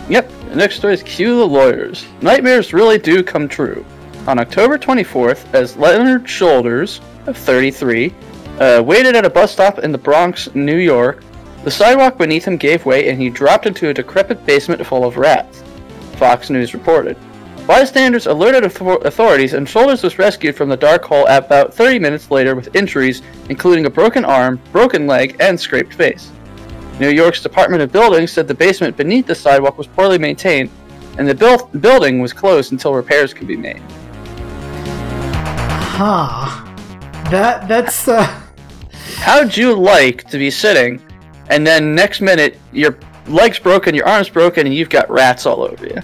Yep, 0.08 0.30
the 0.48 0.56
next 0.56 0.76
story 0.76 0.94
is 0.94 1.02
Cue 1.04 1.38
the 1.38 1.46
Lawyers. 1.46 2.04
Nightmares 2.20 2.72
really 2.72 2.98
do 2.98 3.22
come 3.22 3.48
true. 3.48 3.84
On 4.26 4.38
October 4.38 4.76
24th, 4.76 5.54
as 5.54 5.76
Leonard 5.76 6.28
Shoulders, 6.28 7.00
of 7.26 7.36
33, 7.36 8.12
uh, 8.58 8.82
waited 8.84 9.14
at 9.14 9.24
a 9.24 9.30
bus 9.30 9.52
stop 9.52 9.78
in 9.78 9.92
the 9.92 9.98
Bronx, 9.98 10.52
New 10.54 10.76
York, 10.76 11.22
the 11.64 11.70
sidewalk 11.70 12.18
beneath 12.18 12.44
him 12.44 12.56
gave 12.56 12.84
way 12.84 13.08
and 13.08 13.20
he 13.20 13.30
dropped 13.30 13.66
into 13.66 13.88
a 13.88 13.94
decrepit 13.94 14.44
basement 14.44 14.84
full 14.84 15.04
of 15.04 15.16
rats. 15.16 15.62
Fox 16.16 16.50
News 16.50 16.74
reported. 16.74 17.16
Bystanders 17.66 18.26
alerted 18.26 18.64
authorities 18.64 19.52
and 19.52 19.68
Shoulders 19.68 20.02
was 20.02 20.18
rescued 20.18 20.56
from 20.56 20.68
the 20.68 20.76
dark 20.76 21.04
hole 21.04 21.26
about 21.28 21.72
30 21.72 21.98
minutes 21.98 22.30
later 22.30 22.56
with 22.56 22.74
injuries, 22.74 23.22
including 23.48 23.86
a 23.86 23.90
broken 23.90 24.24
arm, 24.24 24.60
broken 24.72 25.06
leg, 25.06 25.36
and 25.38 25.58
scraped 25.58 25.94
face. 25.94 26.30
New 27.00 27.08
York's 27.08 27.42
Department 27.42 27.82
of 27.82 27.90
Buildings 27.90 28.30
said 28.30 28.46
the 28.46 28.54
basement 28.54 28.94
beneath 28.94 29.26
the 29.26 29.34
sidewalk 29.34 29.78
was 29.78 29.86
poorly 29.86 30.18
maintained, 30.18 30.68
and 31.16 31.26
the 31.26 31.34
buil- 31.34 31.70
building 31.80 32.20
was 32.20 32.34
closed 32.34 32.72
until 32.72 32.92
repairs 32.92 33.32
could 33.32 33.48
be 33.48 33.56
made. 33.56 33.80
Huh. 35.96 36.62
That 37.30 37.66
that's 37.66 38.06
uh 38.06 38.22
How'd 39.16 39.56
you 39.56 39.74
like 39.74 40.24
to 40.24 40.36
be 40.36 40.50
sitting, 40.50 41.00
and 41.48 41.66
then 41.66 41.94
next 41.94 42.20
minute 42.20 42.58
your 42.70 42.98
leg's 43.26 43.58
broken, 43.58 43.94
your 43.94 44.06
arm's 44.06 44.28
broken, 44.28 44.66
and 44.66 44.74
you've 44.74 44.90
got 44.90 45.08
rats 45.10 45.46
all 45.46 45.62
over 45.62 45.86
you? 45.86 46.02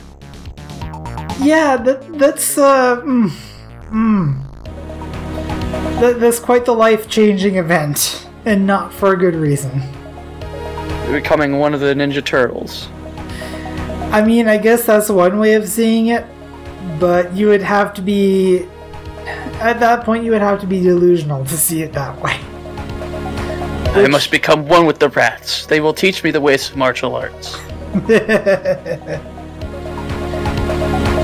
yeah, 1.43 1.77
that 1.77 2.07
that's 2.19 2.57
uh 2.57 3.03
mm, 3.03 3.29
mm. 3.91 4.43
That, 6.01 6.21
that's 6.21 6.39
quite 6.39 6.65
the 6.65 6.75
life-changing 6.75 7.57
event, 7.57 8.27
and 8.47 8.67
not 8.67 8.95
for 8.95 9.13
a 9.13 9.19
good 9.19 9.35
reason. 9.35 9.83
Becoming 11.11 11.59
one 11.59 11.73
of 11.75 11.81
the 11.81 11.95
Ninja 11.95 12.25
Turtles. 12.25 12.89
I 14.13 14.23
mean, 14.25 14.49
I 14.49 14.59
guess 14.59 14.85
that's 14.87 15.09
one 15.09 15.39
way 15.39 15.55
of 15.55 15.69
seeing 15.69 16.09
it, 16.09 16.25
but 16.99 17.33
you 17.35 17.49
would 17.49 17.63
have 17.63 17.95
to 17.95 18.03
be. 18.03 18.67
At 19.61 19.81
that 19.81 20.05
point, 20.05 20.25
you 20.25 20.31
would 20.33 20.41
have 20.43 20.61
to 20.61 20.67
be 20.67 20.81
delusional 20.81 21.45
to 21.45 21.57
see 21.57 21.83
it 21.83 21.93
that 21.95 22.21
way. 22.21 22.39
I 24.03 24.07
must 24.09 24.31
become 24.31 24.69
one 24.69 24.87
with 24.87 24.99
the 24.99 25.09
rats. 25.09 25.67
They 25.67 25.81
will 25.81 25.95
teach 25.95 26.23
me 26.23 26.31
the 26.31 26.41
ways 26.41 26.69
of 26.71 26.77
martial 26.77 27.17
arts. 27.17 27.57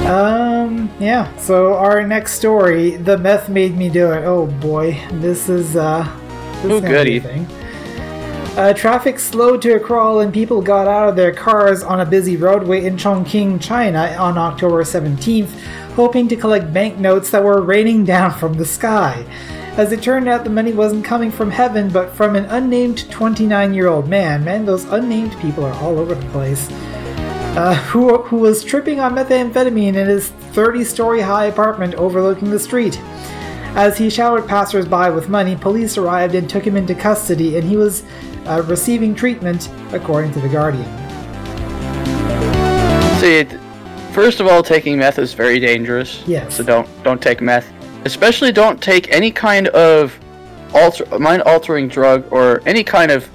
um, 0.06 0.90
yeah, 0.98 1.34
so 1.36 1.74
our 1.74 2.04
next 2.06 2.32
story, 2.34 2.96
The 2.96 3.18
Meth 3.18 3.48
Made 3.48 3.76
Me 3.76 3.88
Do 3.88 4.10
It. 4.12 4.24
Oh 4.24 4.46
boy, 4.46 5.00
this 5.12 5.48
is, 5.48 5.76
uh. 5.76 6.02
This 6.62 6.72
Oh, 6.72 6.76
is 6.76 6.80
gonna 6.82 7.04
be 7.04 7.16
a 7.16 7.20
goody. 7.20 7.20
thing. 7.20 7.46
Uh, 8.56 8.74
traffic 8.74 9.18
slowed 9.18 9.62
to 9.62 9.72
a 9.72 9.80
crawl 9.80 10.20
and 10.20 10.34
people 10.34 10.60
got 10.60 10.86
out 10.86 11.08
of 11.08 11.16
their 11.16 11.32
cars 11.32 11.82
on 11.82 12.00
a 12.00 12.04
busy 12.04 12.36
roadway 12.36 12.84
in 12.84 12.96
Chongqing, 12.98 13.58
China 13.62 14.14
on 14.18 14.36
October 14.36 14.82
17th, 14.82 15.48
hoping 15.94 16.28
to 16.28 16.36
collect 16.36 16.70
banknotes 16.70 17.30
that 17.30 17.42
were 17.42 17.62
raining 17.62 18.04
down 18.14 18.30
from 18.30 18.52
the 18.52 18.66
sky. 18.66 19.24
As 19.78 19.90
it 19.90 20.02
turned 20.02 20.28
out, 20.28 20.44
the 20.44 20.50
money 20.50 20.74
wasn't 20.74 21.02
coming 21.02 21.30
from 21.30 21.50
heaven, 21.50 21.88
but 21.88 22.14
from 22.14 22.36
an 22.36 22.44
unnamed 22.44 23.10
29 23.10 23.72
year 23.72 23.88
old 23.88 24.06
man. 24.06 24.44
Man, 24.44 24.66
those 24.66 24.84
unnamed 24.84 25.34
people 25.38 25.64
are 25.64 25.74
all 25.82 25.98
over 25.98 26.14
the 26.14 26.28
place. 26.30 26.68
Uh, 27.56 27.74
who, 27.86 28.18
who 28.18 28.36
was 28.36 28.62
tripping 28.62 29.00
on 29.00 29.14
methamphetamine 29.14 29.94
in 29.94 30.08
his 30.08 30.28
30 30.28 30.84
story 30.84 31.22
high 31.22 31.46
apartment 31.46 31.94
overlooking 31.94 32.50
the 32.50 32.58
street. 32.58 33.00
As 33.74 33.96
he 33.96 34.10
showered 34.10 34.46
passersby 34.46 35.10
with 35.10 35.30
money, 35.30 35.56
police 35.56 35.96
arrived 35.96 36.34
and 36.34 36.48
took 36.48 36.62
him 36.62 36.76
into 36.76 36.94
custody, 36.94 37.56
and 37.56 37.64
he 37.64 37.78
was 37.78 38.04
uh, 38.46 38.62
receiving 38.66 39.14
treatment, 39.14 39.70
according 39.92 40.30
to 40.32 40.40
The 40.40 40.48
Guardian. 40.48 40.84
See, 43.18 43.44
first 44.12 44.40
of 44.40 44.46
all, 44.46 44.62
taking 44.62 44.98
meth 44.98 45.18
is 45.18 45.32
very 45.32 45.58
dangerous. 45.58 46.22
Yes. 46.26 46.54
So 46.56 46.64
don't 46.64 46.88
don't 47.02 47.22
take 47.22 47.40
meth. 47.40 47.72
Especially 48.04 48.52
don't 48.52 48.82
take 48.82 49.10
any 49.10 49.30
kind 49.30 49.68
of 49.68 50.18
alter 50.74 51.06
mind 51.18 51.42
altering 51.42 51.88
drug 51.88 52.30
or 52.30 52.60
any 52.66 52.84
kind 52.84 53.10
of 53.10 53.30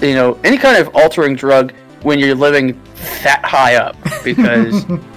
you 0.00 0.14
know 0.14 0.38
any 0.42 0.56
kind 0.56 0.78
of 0.78 0.94
altering 0.94 1.36
drug 1.36 1.74
when 2.02 2.18
you're 2.18 2.34
living 2.34 2.80
that 3.24 3.44
high 3.44 3.74
up 3.74 3.96
because 4.24 4.84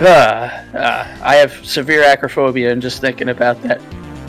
uh, 0.00 0.76
uh, 0.76 1.18
I 1.22 1.36
have 1.36 1.52
severe 1.66 2.02
acrophobia 2.04 2.70
and 2.70 2.80
just 2.80 3.00
thinking 3.00 3.30
about 3.30 3.60
that 3.62 3.80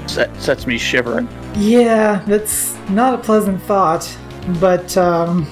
set, 0.07 0.35
sets 0.37 0.67
me 0.67 0.77
shivering. 0.77 1.27
Yeah, 1.55 2.23
that's 2.27 2.75
not 2.89 3.13
a 3.13 3.17
pleasant 3.17 3.61
thought, 3.63 4.17
but 4.59 4.95
um, 4.97 5.45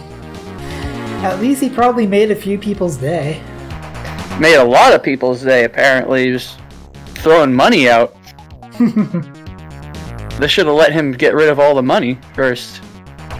at 1.23 1.39
least 1.39 1.61
he 1.61 1.69
probably 1.69 2.07
made 2.07 2.31
a 2.31 2.35
few 2.35 2.57
people's 2.57 2.97
day. 2.97 3.41
Made 4.39 4.55
a 4.55 4.63
lot 4.63 4.93
of 4.93 5.03
people's 5.03 5.43
day 5.43 5.63
apparently 5.63 6.31
just 6.31 6.59
throwing 7.15 7.53
money 7.53 7.89
out. 7.89 8.15
they 8.79 10.47
should 10.47 10.67
have 10.67 10.75
let 10.75 10.91
him 10.91 11.11
get 11.11 11.33
rid 11.33 11.49
of 11.49 11.59
all 11.59 11.75
the 11.75 11.83
money 11.83 12.19
first. 12.33 12.77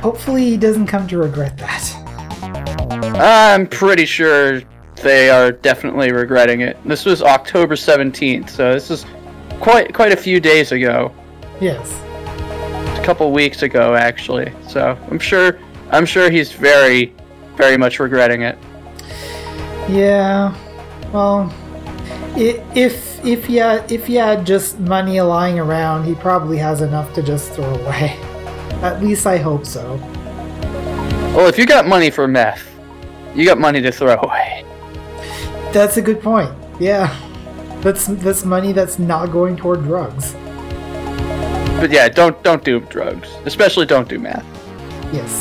Hopefully, 0.01 0.45
he 0.45 0.57
doesn't 0.57 0.87
come 0.87 1.07
to 1.07 1.17
regret 1.17 1.57
that. 1.57 1.93
I'm 3.19 3.67
pretty 3.67 4.05
sure 4.05 4.61
they 5.01 5.29
are 5.29 5.51
definitely 5.51 6.11
regretting 6.11 6.61
it. 6.61 6.77
This 6.85 7.05
was 7.05 7.21
October 7.21 7.75
17th, 7.75 8.49
so 8.49 8.73
this 8.73 8.91
is 8.91 9.05
quite 9.59 9.93
quite 9.93 10.11
a 10.11 10.17
few 10.17 10.39
days 10.39 10.71
ago. 10.71 11.13
Yes. 11.59 11.93
A 12.99 13.03
couple 13.03 13.31
weeks 13.31 13.63
ago 13.63 13.95
actually. 13.95 14.51
So, 14.67 14.97
I'm 15.09 15.19
sure 15.19 15.59
I'm 15.91 16.05
sure 16.05 16.29
he's 16.29 16.51
very 16.51 17.13
very 17.55 17.77
much 17.77 17.99
regretting 17.99 18.43
it. 18.43 18.57
Yeah. 19.89 20.55
Well, 21.11 21.51
if 22.35 23.25
if 23.25 23.45
he 23.45 23.55
had, 23.57 23.91
if 23.91 24.05
he 24.05 24.15
had 24.15 24.45
just 24.45 24.79
money 24.79 25.19
lying 25.21 25.59
around, 25.59 26.05
he 26.05 26.13
probably 26.15 26.57
has 26.57 26.81
enough 26.81 27.13
to 27.15 27.23
just 27.23 27.51
throw 27.53 27.73
away. 27.73 28.15
At 28.83 29.01
least 29.01 29.25
I 29.25 29.37
hope 29.37 29.65
so. 29.65 29.95
Well, 31.35 31.47
if 31.47 31.57
you 31.57 31.65
got 31.65 31.87
money 31.87 32.09
for 32.09 32.27
meth, 32.27 32.67
you 33.35 33.45
got 33.45 33.57
money 33.57 33.81
to 33.81 33.91
throw 33.91 34.15
away. 34.15 34.63
That's 35.77 35.97
a 35.97 36.01
good 36.01 36.23
point. 36.23 36.51
Yeah. 36.79 37.05
That's 37.81 38.07
that's 38.07 38.43
money 38.43 38.71
that's 38.73 38.97
not 38.97 39.31
going 39.31 39.55
toward 39.55 39.83
drugs. 39.83 40.33
But 41.79 41.91
yeah, 41.91 42.09
don't 42.09 42.41
don't 42.41 42.63
do 42.63 42.79
drugs. 42.79 43.29
Especially 43.45 43.85
don't 43.85 44.09
do 44.09 44.17
math. 44.17 44.43
Yes. 45.13 45.31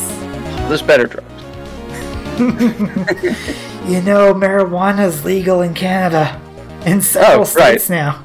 There's 0.68 0.82
better 0.82 1.06
drugs. 1.06 1.32
You 3.86 4.02
know, 4.02 4.34
marijuana 4.34 5.06
is 5.06 5.24
legal 5.24 5.62
in 5.62 5.72
Canada, 5.72 6.40
in 6.84 7.00
several 7.00 7.42
Oh, 7.42 7.44
states 7.44 7.88
right. 7.88 7.96
now. 7.96 8.22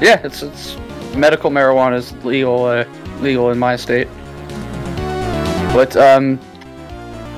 Yeah, 0.00 0.20
it's 0.24 0.42
it's 0.42 0.76
medical 1.16 1.50
marijuana 1.50 1.94
is 1.96 2.12
legal 2.24 2.64
uh, 2.64 2.84
legal 3.20 3.52
in 3.52 3.58
my 3.60 3.76
state. 3.76 4.08
But 5.72 5.96
um 5.96 6.40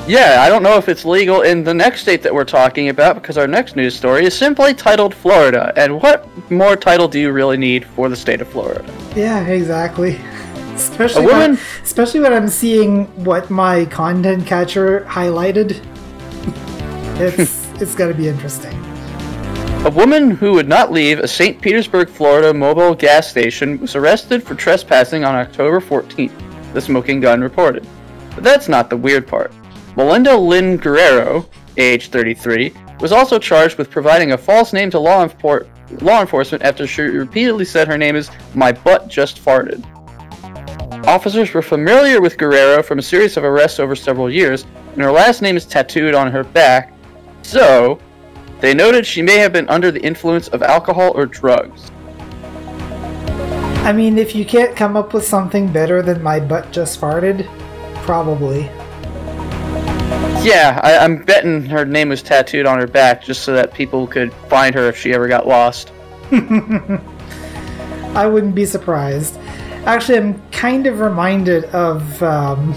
yeah, 0.06 0.38
I 0.40 0.50
don't 0.50 0.62
know 0.62 0.76
if 0.76 0.88
it's 0.88 1.04
legal 1.06 1.42
in 1.42 1.64
the 1.64 1.72
next 1.72 2.02
state 2.02 2.22
that 2.22 2.34
we're 2.34 2.44
talking 2.44 2.90
about 2.90 3.14
because 3.14 3.38
our 3.38 3.46
next 3.46 3.74
news 3.74 3.96
story 3.96 4.26
is 4.26 4.36
simply 4.36 4.74
titled 4.74 5.14
Florida. 5.14 5.72
And 5.76 6.00
what 6.00 6.28
more 6.50 6.76
title 6.76 7.08
do 7.08 7.18
you 7.18 7.32
really 7.32 7.56
need 7.56 7.86
for 7.86 8.10
the 8.10 8.16
state 8.16 8.42
of 8.42 8.48
Florida? 8.48 8.84
Yeah, 9.16 9.46
exactly. 9.46 10.16
Especially 10.74 11.24
A 11.24 11.26
woman- 11.28 11.50
when, 11.52 11.58
especially 11.82 12.20
when 12.20 12.32
I'm 12.32 12.48
seeing 12.48 13.06
what 13.24 13.48
my 13.48 13.84
content 13.86 14.46
catcher 14.46 15.04
highlighted. 15.08 15.82
It's 17.16 17.70
it's 17.80 17.94
gonna 17.94 18.12
be 18.12 18.26
interesting. 18.26 18.74
A 19.86 19.90
woman 19.90 20.32
who 20.32 20.52
would 20.54 20.66
not 20.68 20.90
leave 20.90 21.20
a 21.20 21.28
St. 21.28 21.62
Petersburg, 21.62 22.08
Florida 22.08 22.52
mobile 22.52 22.92
gas 22.92 23.28
station 23.28 23.78
was 23.80 23.94
arrested 23.94 24.42
for 24.42 24.56
trespassing 24.56 25.24
on 25.24 25.36
October 25.36 25.78
14th, 25.80 26.32
the 26.72 26.80
smoking 26.80 27.20
gun 27.20 27.40
reported. 27.40 27.86
But 28.34 28.42
that's 28.42 28.68
not 28.68 28.90
the 28.90 28.96
weird 28.96 29.28
part. 29.28 29.52
Melinda 29.96 30.36
Lynn 30.36 30.76
Guerrero, 30.76 31.48
age 31.76 32.08
33, 32.08 32.72
was 33.00 33.12
also 33.12 33.38
charged 33.38 33.78
with 33.78 33.90
providing 33.90 34.32
a 34.32 34.38
false 34.38 34.72
name 34.72 34.90
to 34.90 34.98
law, 34.98 35.28
law 36.00 36.20
enforcement 36.20 36.64
after 36.64 36.86
she 36.86 37.02
repeatedly 37.02 37.64
said 37.64 37.86
her 37.86 37.98
name 37.98 38.16
is 38.16 38.30
My 38.54 38.72
Butt 38.72 39.08
Just 39.08 39.44
Farted. 39.44 39.84
Officers 41.06 41.52
were 41.52 41.62
familiar 41.62 42.20
with 42.20 42.38
Guerrero 42.38 42.82
from 42.82 42.98
a 42.98 43.02
series 43.02 43.36
of 43.36 43.44
arrests 43.44 43.78
over 43.78 43.94
several 43.94 44.30
years, 44.30 44.66
and 44.94 45.02
her 45.02 45.12
last 45.12 45.42
name 45.42 45.56
is 45.56 45.66
tattooed 45.66 46.14
on 46.14 46.32
her 46.32 46.42
back, 46.42 46.92
so 47.42 48.00
they 48.60 48.74
noted 48.74 49.06
she 49.06 49.22
may 49.22 49.36
have 49.36 49.52
been 49.52 49.68
under 49.68 49.90
the 49.90 50.02
influence 50.02 50.48
of 50.48 50.62
alcohol 50.62 51.12
or 51.14 51.26
drugs. 51.26 51.90
I 53.84 53.92
mean, 53.92 54.16
if 54.16 54.34
you 54.34 54.44
can't 54.46 54.74
come 54.74 54.96
up 54.96 55.12
with 55.12 55.26
something 55.26 55.70
better 55.70 56.00
than 56.00 56.22
my 56.22 56.40
butt 56.40 56.72
just 56.72 57.00
farted, 57.00 57.46
probably. 58.04 58.70
Yeah, 60.44 60.78
I, 60.82 60.98
I'm 60.98 61.24
betting 61.24 61.62
her 61.64 61.86
name 61.86 62.10
was 62.10 62.22
tattooed 62.22 62.66
on 62.66 62.78
her 62.78 62.86
back 62.86 63.22
just 63.22 63.44
so 63.44 63.54
that 63.54 63.72
people 63.72 64.06
could 64.06 64.30
find 64.50 64.74
her 64.74 64.88
if 64.88 64.96
she 64.96 65.14
ever 65.14 65.26
got 65.26 65.46
lost. 65.46 65.90
I 68.14 68.26
wouldn't 68.26 68.54
be 68.54 68.66
surprised. 68.66 69.38
Actually, 69.86 70.18
I'm 70.18 70.50
kind 70.50 70.86
of 70.86 71.00
reminded 71.00 71.64
of 71.66 72.22
um, 72.22 72.74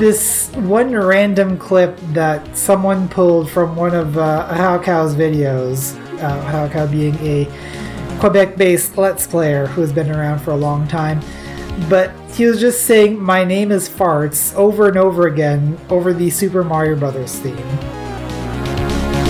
this 0.00 0.50
one 0.56 0.92
random 0.92 1.58
clip 1.58 1.96
that 2.12 2.56
someone 2.56 3.08
pulled 3.08 3.48
from 3.50 3.76
one 3.76 3.94
of 3.94 4.18
uh, 4.18 4.80
Cow's 4.82 5.14
videos. 5.14 5.96
Uh, 6.20 6.68
Cow 6.70 6.86
being 6.88 7.14
a 7.16 7.46
Quebec 8.18 8.56
based 8.56 8.98
Let's 8.98 9.28
Player 9.28 9.66
who 9.66 9.80
has 9.80 9.92
been 9.92 10.10
around 10.10 10.40
for 10.40 10.50
a 10.50 10.56
long 10.56 10.88
time. 10.88 11.20
But 11.88 12.12
he 12.32 12.44
was 12.46 12.60
just 12.60 12.84
saying, 12.84 13.20
My 13.20 13.44
name 13.44 13.72
is 13.72 13.88
Farts 13.88 14.54
over 14.54 14.88
and 14.88 14.96
over 14.96 15.26
again 15.26 15.78
over 15.90 16.12
the 16.12 16.30
Super 16.30 16.62
Mario 16.62 16.96
Brothers 16.96 17.36
theme. 17.38 17.56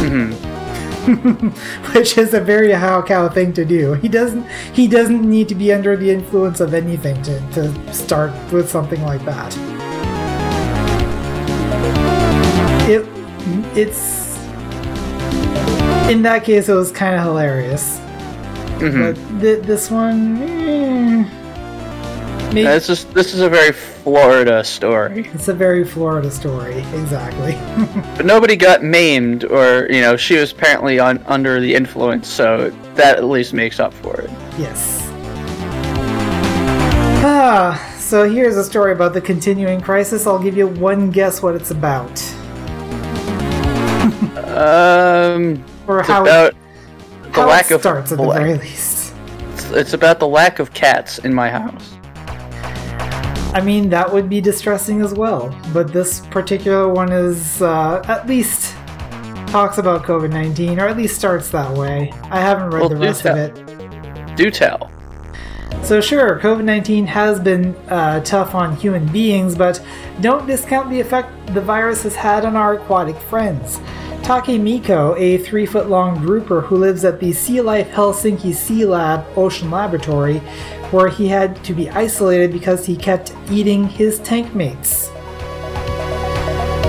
hmm 0.05 0.33
which 1.95 2.19
is 2.19 2.35
a 2.35 2.41
very 2.41 2.71
how 2.73 3.01
cow 3.01 3.29
thing 3.31 3.51
to 3.55 3.65
do. 3.65 3.95
He 3.95 4.09
doesn't 4.09 4.47
he 4.75 4.87
doesn't 4.87 5.23
need 5.23 5.49
to 5.49 5.55
be 5.55 5.73
under 5.73 5.97
the 5.97 6.11
influence 6.11 6.61
of 6.61 6.75
anything 6.75 7.21
to, 7.23 7.41
to 7.53 7.95
start 7.95 8.31
with 8.53 8.69
something 8.69 9.03
like 9.03 9.25
that. 9.25 9.57
It 12.91 13.07
it's 13.77 14.37
in 16.11 16.23
that 16.23 16.43
case 16.45 16.69
it 16.69 16.75
was 16.75 16.91
kind 16.93 17.15
of 17.17 17.23
hilarious, 17.23 17.99
hmm 18.81 19.01
but 19.01 19.41
th- 19.41 19.63
this 19.65 19.91
one 19.91 20.39
eh, 20.43 21.25
maybe 22.49 22.63
This 22.63 22.89
is 22.89 23.05
this 23.07 23.35
is 23.35 23.41
a 23.41 23.49
very 23.49 23.73
Florida 23.73 24.63
story, 24.65 25.29
it's 25.35 25.49
a 25.49 25.55
very 25.55 25.85
Florida 25.85 26.31
story 26.31 26.79
exactly. 26.95 27.53
but 28.17 28.25
nobody 28.27 28.57
got 28.57 28.83
maimed, 28.83 29.45
or 29.45 29.87
you 29.91 30.01
know, 30.01 30.17
she 30.17 30.37
was 30.37 30.53
apparently 30.53 30.99
on 30.99 31.19
under 31.27 31.61
the 31.61 31.75
influence, 31.75 32.27
so 32.29 32.71
that 32.95 33.17
at 33.19 33.25
least 33.25 33.53
makes 33.53 33.79
up 33.81 33.93
for 33.95 34.21
it. 34.21 34.31
Yes. 34.59 34.97
Ah, 37.21 37.95
so 37.99 38.29
here's 38.29 38.57
a 38.57 38.65
story 38.65 38.93
about 38.93 39.13
the 39.13 39.21
continuing 39.21 39.81
crisis. 39.81 40.27
I'll 40.27 40.39
give 40.43 40.57
you 40.57 40.67
one 40.67 41.11
guess 41.11 41.43
what 41.43 41.55
it's 41.55 41.71
about. 41.71 42.11
Um, 44.49 45.63
Or 45.87 46.03
how, 46.03 46.23
about 46.23 46.53
it, 46.53 46.57
the 47.25 47.31
how 47.43 47.47
lack 47.49 47.71
it 47.71 47.75
of 47.75 47.81
starts 47.81 48.13
at 48.13 48.19
the 48.19 48.27
very 48.31 48.55
least. 48.55 49.13
it's- 49.53 49.71
it's 49.73 49.93
about 49.93 50.19
the 50.19 50.27
lack 50.27 50.59
of 50.59 50.73
cats 50.73 51.19
in 51.19 51.33
my 51.35 51.51
house. 51.51 51.98
I 53.53 53.63
mean, 53.63 53.89
that 53.91 54.13
would 54.13 54.29
be 54.29 54.41
distressing 54.41 55.01
as 55.01 55.15
well. 55.15 55.57
But 55.73 55.93
this 55.93 56.21
particular 56.27 56.93
one 56.93 57.11
is 57.11 57.63
uh, 57.63 58.03
at 58.07 58.27
least 58.27 58.75
talks 59.49 59.79
about 59.79 60.05
COVID 60.05 60.31
19, 60.31 60.79
or 60.79 60.87
at 60.87 60.97
least 60.97 61.17
starts 61.17 61.51
that 61.51 61.75
way. 61.77 62.13
I 62.25 62.41
haven't 62.41 62.71
read 62.71 62.81
Well, 62.81 62.89
the 62.91 62.97
rest 62.97 63.25
of 63.25 63.37
it. 63.37 64.37
Do 64.37 64.51
tell. 64.51 64.91
So, 65.83 66.01
sure, 66.03 66.39
COVID 66.41 66.65
19 66.65 67.07
has 67.07 67.41
been 67.41 67.75
uh, 67.89 68.21
tough 68.21 68.55
on 68.55 68.77
human 68.77 69.11
beings, 69.11 69.57
but 69.57 69.83
don't 70.21 70.47
discount 70.47 70.91
the 70.91 71.01
effect 71.01 71.31
the 71.55 71.63
virus 71.63 72.03
has 72.03 72.15
had 72.15 72.45
on 72.45 72.57
our 72.57 72.75
aquatic 72.75 73.17
friends. 73.17 73.81
Take 74.23 74.61
Miko, 74.61 75.15
a 75.17 75.39
three 75.39 75.65
foot 75.65 75.89
long 75.89 76.17
grouper 76.17 76.61
who 76.61 76.77
lives 76.77 77.07
at 77.07 77.19
the 77.19 77.33
Sea 77.33 77.63
Life 77.63 77.89
Helsinki 77.89 78.55
Sea 78.55 78.85
Lab 78.85 79.25
Ocean 79.39 79.71
Laboratory, 79.71 80.43
where 80.93 81.09
he 81.09 81.29
had 81.29 81.63
to 81.65 81.75
be 81.75 81.91
isolated 81.91 82.53
because 82.53 82.87
he 82.87 82.97
kept 82.97 83.35
eating 83.51 83.89
his 83.89 84.19
tank 84.21 84.55
mates. 84.55 85.11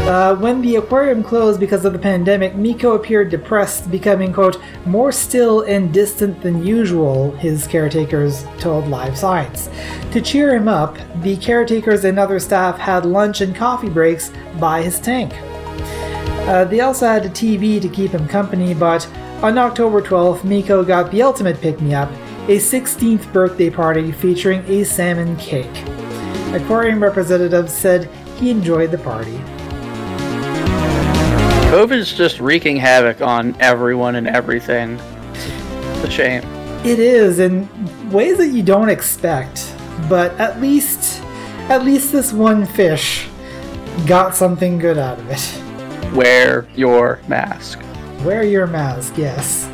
Uh, 0.09 0.35
when 0.37 0.59
the 0.61 0.77
aquarium 0.77 1.23
closed 1.23 1.59
because 1.59 1.85
of 1.85 1.93
the 1.93 1.99
pandemic, 1.99 2.55
Miko 2.55 2.95
appeared 2.95 3.29
depressed, 3.29 3.91
becoming, 3.91 4.33
quote, 4.33 4.59
more 4.87 5.11
still 5.11 5.61
and 5.61 5.93
distant 5.93 6.41
than 6.41 6.65
usual, 6.65 7.29
his 7.33 7.67
caretakers 7.67 8.43
told 8.57 8.87
Live 8.87 9.15
Science. 9.15 9.69
To 10.13 10.19
cheer 10.19 10.55
him 10.55 10.67
up, 10.67 10.97
the 11.21 11.37
caretakers 11.37 12.05
and 12.05 12.17
other 12.17 12.39
staff 12.39 12.79
had 12.79 13.05
lunch 13.05 13.41
and 13.41 13.55
coffee 13.55 13.87
breaks 13.87 14.31
by 14.59 14.81
his 14.81 14.99
tank. 14.99 15.31
Uh, 16.49 16.65
they 16.65 16.79
also 16.79 17.05
had 17.05 17.27
a 17.27 17.29
TV 17.29 17.79
to 17.79 17.87
keep 17.87 18.09
him 18.09 18.27
company, 18.27 18.73
but 18.73 19.07
on 19.43 19.59
October 19.59 20.01
12th, 20.01 20.43
Miko 20.43 20.83
got 20.83 21.11
the 21.11 21.21
ultimate 21.21 21.61
pick 21.61 21.79
me 21.81 21.93
up 21.93 22.09
a 22.49 22.57
16th 22.57 23.31
birthday 23.31 23.69
party 23.69 24.11
featuring 24.11 24.65
a 24.67 24.83
salmon 24.83 25.35
cake. 25.37 25.67
Aquarium 26.51 27.01
representatives 27.01 27.71
said 27.71 28.05
he 28.37 28.49
enjoyed 28.49 28.89
the 28.89 28.97
party. 28.97 29.37
COVID's 31.69 32.11
just 32.11 32.39
wreaking 32.39 32.75
havoc 32.75 33.21
on 33.21 33.55
everyone 33.59 34.15
and 34.15 34.27
everything. 34.27 34.99
It's 35.33 36.05
a 36.05 36.09
shame. 36.09 36.41
It 36.83 36.97
is 36.97 37.37
in 37.37 37.69
ways 38.09 38.37
that 38.39 38.47
you 38.47 38.63
don't 38.63 38.89
expect, 38.89 39.71
but 40.09 40.31
at 40.39 40.59
least 40.59 41.21
at 41.69 41.85
least 41.85 42.11
this 42.11 42.33
one 42.33 42.65
fish 42.65 43.27
got 44.07 44.35
something 44.35 44.79
good 44.79 44.97
out 44.97 45.19
of 45.19 45.29
it. 45.29 46.15
Wear 46.15 46.67
your 46.75 47.21
mask. 47.27 47.79
Wear 48.25 48.41
your 48.41 48.65
mask, 48.65 49.19
yes. 49.19 49.69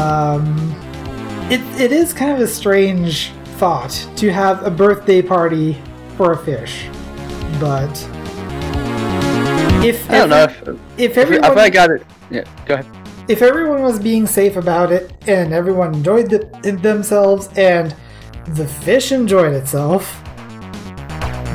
Um, 0.00 0.69
it, 1.50 1.60
it 1.80 1.92
is 1.92 2.12
kind 2.12 2.32
of 2.32 2.40
a 2.40 2.46
strange 2.46 3.30
thought 3.58 4.08
to 4.16 4.32
have 4.32 4.64
a 4.64 4.70
birthday 4.70 5.20
party 5.20 5.76
for 6.16 6.32
a 6.32 6.36
fish, 6.36 6.86
but 7.58 7.90
if 9.84 10.08
I 10.10 10.18
don't 10.18 10.30
know 10.30 10.44
if, 10.44 10.62
if 10.62 10.78
if, 10.98 11.18
everyone 11.18 11.50
if 11.50 11.58
I 11.58 11.70
got 11.70 11.90
it. 11.90 12.06
Yeah, 12.30 12.44
go 12.66 12.74
ahead. 12.74 12.86
if 13.28 13.42
everyone 13.42 13.82
was 13.82 13.98
being 13.98 14.26
safe 14.26 14.56
about 14.56 14.92
it 14.92 15.12
and 15.26 15.52
everyone 15.52 15.94
enjoyed 15.94 16.30
the, 16.30 16.38
themselves 16.82 17.48
and 17.56 17.94
the 18.48 18.66
fish 18.66 19.12
enjoyed 19.12 19.52
itself, 19.52 20.22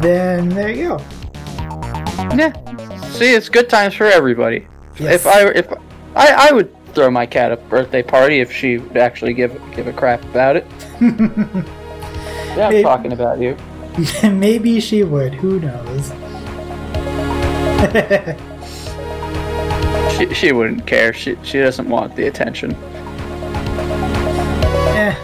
then 0.01 0.49
there 0.49 0.71
you 0.71 0.89
go. 0.89 0.97
Yeah. 2.36 2.51
See, 3.12 3.34
it's 3.34 3.47
good 3.49 3.69
times 3.69 3.93
for 3.93 4.05
everybody. 4.05 4.67
Yes. 4.99 5.15
If 5.15 5.27
I 5.27 5.47
if 5.49 5.71
I 6.15 6.49
I 6.49 6.51
would 6.51 6.75
throw 6.95 7.12
my 7.12 7.25
cat 7.25 7.51
a 7.51 7.58
birthday 7.58 8.01
party 8.01 8.39
if 8.39 8.51
she 8.51 8.77
would 8.77 8.97
actually 8.97 9.34
give 9.34 9.51
give 9.75 9.88
a 9.88 9.93
crap 9.93 10.23
about 10.23 10.55
it. 10.55 10.65
yeah, 11.01 11.08
I'm 11.10 12.69
Maybe- 12.71 12.81
talking 12.84 13.12
about 13.12 13.39
you. 13.39 13.55
Maybe 14.23 14.79
she 14.79 15.03
would. 15.03 15.34
Who 15.36 15.60
knows? 15.60 16.12
She, 20.17 20.34
she 20.34 20.51
wouldn't 20.53 20.88
care. 20.88 21.13
She, 21.13 21.38
she 21.43 21.60
doesn't 21.60 21.89
want 21.89 22.15
the 22.15 22.27
attention. 22.27 22.73
Eh. 24.95 25.15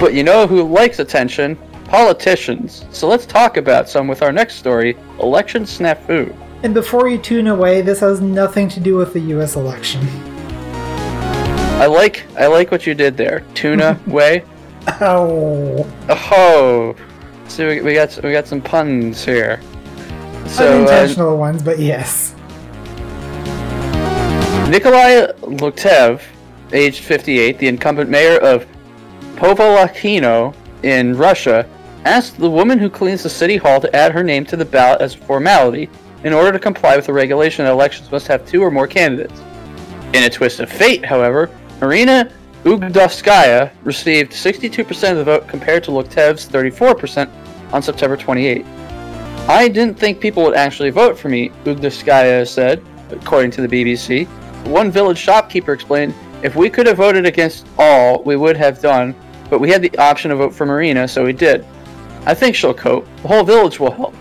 But 0.00 0.12
you 0.12 0.24
know 0.24 0.46
who 0.46 0.62
likes 0.64 0.98
attention? 0.98 1.56
Politicians. 1.84 2.84
So 2.90 3.06
let's 3.08 3.26
talk 3.26 3.56
about 3.56 3.88
some 3.88 4.08
with 4.08 4.22
our 4.22 4.32
next 4.32 4.56
story 4.56 4.96
election 5.20 5.62
snafu. 5.62 6.34
And 6.64 6.74
before 6.74 7.08
you 7.08 7.18
tune 7.18 7.46
away, 7.46 7.82
this 7.82 8.00
has 8.00 8.20
nothing 8.20 8.68
to 8.70 8.80
do 8.80 8.96
with 8.96 9.12
the 9.12 9.20
U.S. 9.20 9.54
election. 9.54 10.00
I 11.80 11.86
like 11.86 12.26
I 12.36 12.48
like 12.48 12.72
what 12.72 12.84
you 12.84 12.94
did 12.94 13.16
there. 13.16 13.44
Tuna 13.54 14.00
way. 14.08 14.44
Oh, 15.00 15.88
Oh, 16.08 16.96
so 17.46 17.68
we, 17.68 17.80
we 17.80 17.94
got 17.94 18.18
we 18.24 18.32
got 18.32 18.48
some 18.48 18.60
puns 18.60 19.24
here. 19.24 19.60
So 20.46 20.66
uh, 20.66 20.76
unintentional 20.78 21.36
ones, 21.36 21.62
but 21.62 21.78
yes. 21.78 22.34
Nikolai 24.68 25.32
Loktev, 25.42 26.22
aged 26.72 27.04
58, 27.04 27.58
the 27.58 27.68
incumbent 27.68 28.10
mayor 28.10 28.38
of 28.38 28.66
Povolakino 29.36 30.54
in 30.82 31.16
Russia, 31.16 31.66
asked 32.04 32.36
the 32.38 32.50
woman 32.50 32.78
who 32.78 32.90
cleans 32.90 33.22
the 33.22 33.30
city 33.30 33.56
hall 33.56 33.80
to 33.80 33.94
add 33.94 34.12
her 34.12 34.24
name 34.24 34.44
to 34.46 34.56
the 34.56 34.64
ballot 34.64 35.00
as 35.00 35.14
a 35.14 35.18
formality 35.18 35.88
in 36.24 36.32
order 36.32 36.52
to 36.52 36.58
comply 36.58 36.96
with 36.96 37.06
the 37.06 37.12
regulation 37.12 37.66
elections 37.66 38.10
must 38.10 38.26
have 38.26 38.46
two 38.46 38.62
or 38.62 38.70
more 38.70 38.86
candidates. 38.86 39.40
In 40.14 40.24
a 40.24 40.30
twist 40.30 40.60
of 40.60 40.70
fate, 40.70 41.04
however, 41.04 41.50
Marina 41.80 42.30
Ugdovskaya 42.64 43.70
received 43.84 44.32
62% 44.32 45.12
of 45.12 45.18
the 45.18 45.24
vote 45.24 45.46
compared 45.46 45.84
to 45.84 45.90
Loktev's 45.90 46.48
34% 46.48 47.30
on 47.72 47.82
September 47.82 48.16
28. 48.16 48.64
I 49.48 49.68
didn't 49.68 49.98
think 49.98 50.20
people 50.20 50.42
would 50.42 50.56
actually 50.56 50.90
vote 50.90 51.18
for 51.18 51.28
me, 51.28 51.50
Ugdovskaya 51.64 52.46
said, 52.46 52.82
according 53.10 53.50
to 53.52 53.66
the 53.66 53.68
BBC. 53.68 54.26
One 54.66 54.90
village 54.90 55.18
shopkeeper 55.18 55.72
explained, 55.72 56.14
if 56.42 56.56
we 56.56 56.68
could 56.68 56.86
have 56.86 56.98
voted 56.98 57.26
against 57.26 57.66
all, 57.78 58.22
we 58.24 58.36
would 58.36 58.56
have 58.56 58.80
done, 58.80 59.14
but 59.48 59.60
we 59.60 59.70
had 59.70 59.82
the 59.82 59.96
option 59.98 60.30
to 60.30 60.36
vote 60.36 60.54
for 60.54 60.66
Marina, 60.66 61.08
so 61.08 61.24
we 61.24 61.32
did. 61.32 61.64
I 62.26 62.34
think 62.34 62.54
she'll 62.54 62.74
cope. 62.74 63.06
The 63.22 63.28
whole 63.28 63.44
village 63.44 63.80
will 63.80 63.90
help. 63.90 64.14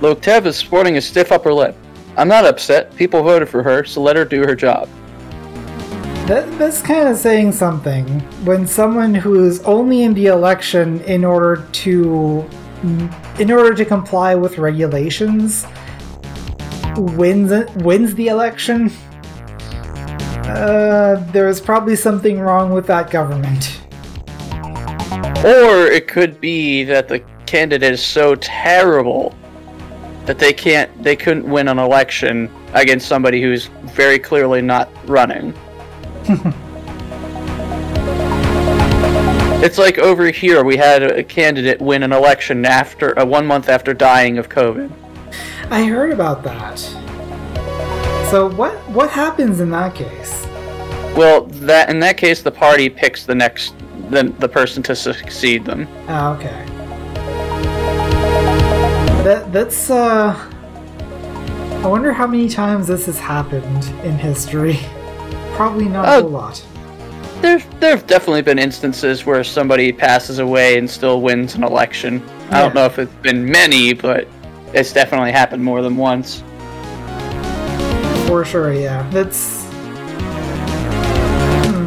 Loktev 0.00 0.46
is 0.46 0.56
sporting 0.56 0.96
a 0.96 1.00
stiff 1.00 1.32
upper 1.32 1.52
lip. 1.52 1.76
I'm 2.16 2.28
not 2.28 2.44
upset. 2.44 2.94
People 2.96 3.22
voted 3.22 3.48
for 3.48 3.62
her, 3.62 3.84
so 3.84 4.00
let 4.00 4.16
her 4.16 4.24
do 4.24 4.42
her 4.42 4.54
job. 4.54 4.88
That, 6.26 6.46
that's 6.58 6.82
kind 6.82 7.08
of 7.08 7.16
saying 7.16 7.52
something. 7.52 8.06
When 8.44 8.66
someone 8.66 9.14
who 9.14 9.44
is 9.44 9.62
only 9.62 10.02
in 10.02 10.14
the 10.14 10.26
election 10.26 11.00
in 11.02 11.24
order 11.24 11.66
to 11.72 12.48
in 13.40 13.50
order 13.50 13.74
to 13.74 13.84
comply 13.84 14.36
with 14.36 14.58
regulations 14.58 15.66
wins 16.96 17.52
wins 17.76 18.14
the 18.14 18.28
election, 18.28 18.90
uh, 20.44 21.24
there's 21.32 21.60
probably 21.60 21.96
something 21.96 22.38
wrong 22.38 22.72
with 22.72 22.86
that 22.86 23.10
government. 23.10 23.80
Or 25.44 25.86
it 25.86 26.08
could 26.08 26.40
be 26.40 26.84
that 26.84 27.08
the 27.08 27.20
candidate 27.46 27.92
is 27.92 28.04
so 28.04 28.34
terrible 28.34 29.34
that 30.28 30.38
they 30.38 30.52
can't 30.52 31.02
they 31.02 31.16
couldn't 31.16 31.48
win 31.48 31.68
an 31.68 31.78
election 31.78 32.50
against 32.74 33.08
somebody 33.08 33.40
who's 33.40 33.68
very 33.94 34.18
clearly 34.18 34.60
not 34.60 34.90
running. 35.08 35.54
it's 39.64 39.78
like 39.78 39.96
over 39.98 40.30
here 40.30 40.62
we 40.62 40.76
had 40.76 41.02
a 41.02 41.24
candidate 41.24 41.80
win 41.80 42.02
an 42.02 42.12
election 42.12 42.66
after 42.66 43.18
uh, 43.18 43.24
one 43.24 43.46
month 43.46 43.70
after 43.70 43.94
dying 43.94 44.36
of 44.36 44.50
COVID. 44.50 44.92
I 45.70 45.84
heard 45.84 46.12
about 46.12 46.42
that. 46.42 46.78
So 48.30 48.50
what 48.50 48.74
what 48.90 49.08
happens 49.08 49.60
in 49.60 49.70
that 49.70 49.94
case? 49.94 50.46
Well, 51.16 51.46
that 51.64 51.88
in 51.88 52.00
that 52.00 52.18
case, 52.18 52.42
the 52.42 52.52
party 52.52 52.90
picks 52.90 53.24
the 53.24 53.34
next 53.34 53.74
the, 54.10 54.24
the 54.40 54.48
person 54.48 54.82
to 54.82 54.94
succeed 54.94 55.64
them. 55.64 55.88
Ah, 56.06 56.36
okay. 56.36 56.77
That 59.24 59.52
that's 59.52 59.90
uh. 59.90 60.34
I 61.82 61.86
wonder 61.86 62.12
how 62.12 62.26
many 62.26 62.48
times 62.48 62.88
this 62.88 63.06
has 63.06 63.18
happened 63.18 63.84
in 64.04 64.18
history. 64.18 64.78
Probably 65.54 65.84
not 65.88 66.06
a 66.08 66.24
Oh. 66.24 66.26
lot. 66.26 66.64
There, 67.40 67.60
there 67.78 67.90
have 67.90 68.04
definitely 68.08 68.42
been 68.42 68.58
instances 68.58 69.24
where 69.24 69.44
somebody 69.44 69.92
passes 69.92 70.40
away 70.40 70.76
and 70.76 70.90
still 70.90 71.20
wins 71.20 71.54
an 71.54 71.62
election. 71.62 72.20
I 72.50 72.60
don't 72.60 72.74
know 72.74 72.84
if 72.84 72.98
it's 72.98 73.14
been 73.22 73.44
many, 73.48 73.92
but 73.92 74.26
it's 74.72 74.92
definitely 74.92 75.30
happened 75.30 75.62
more 75.62 75.80
than 75.82 75.96
once. 75.96 76.42
For 78.26 78.44
sure, 78.44 78.72
yeah. 78.72 79.08
That's. 79.10 79.62
Hmm. 81.64 81.86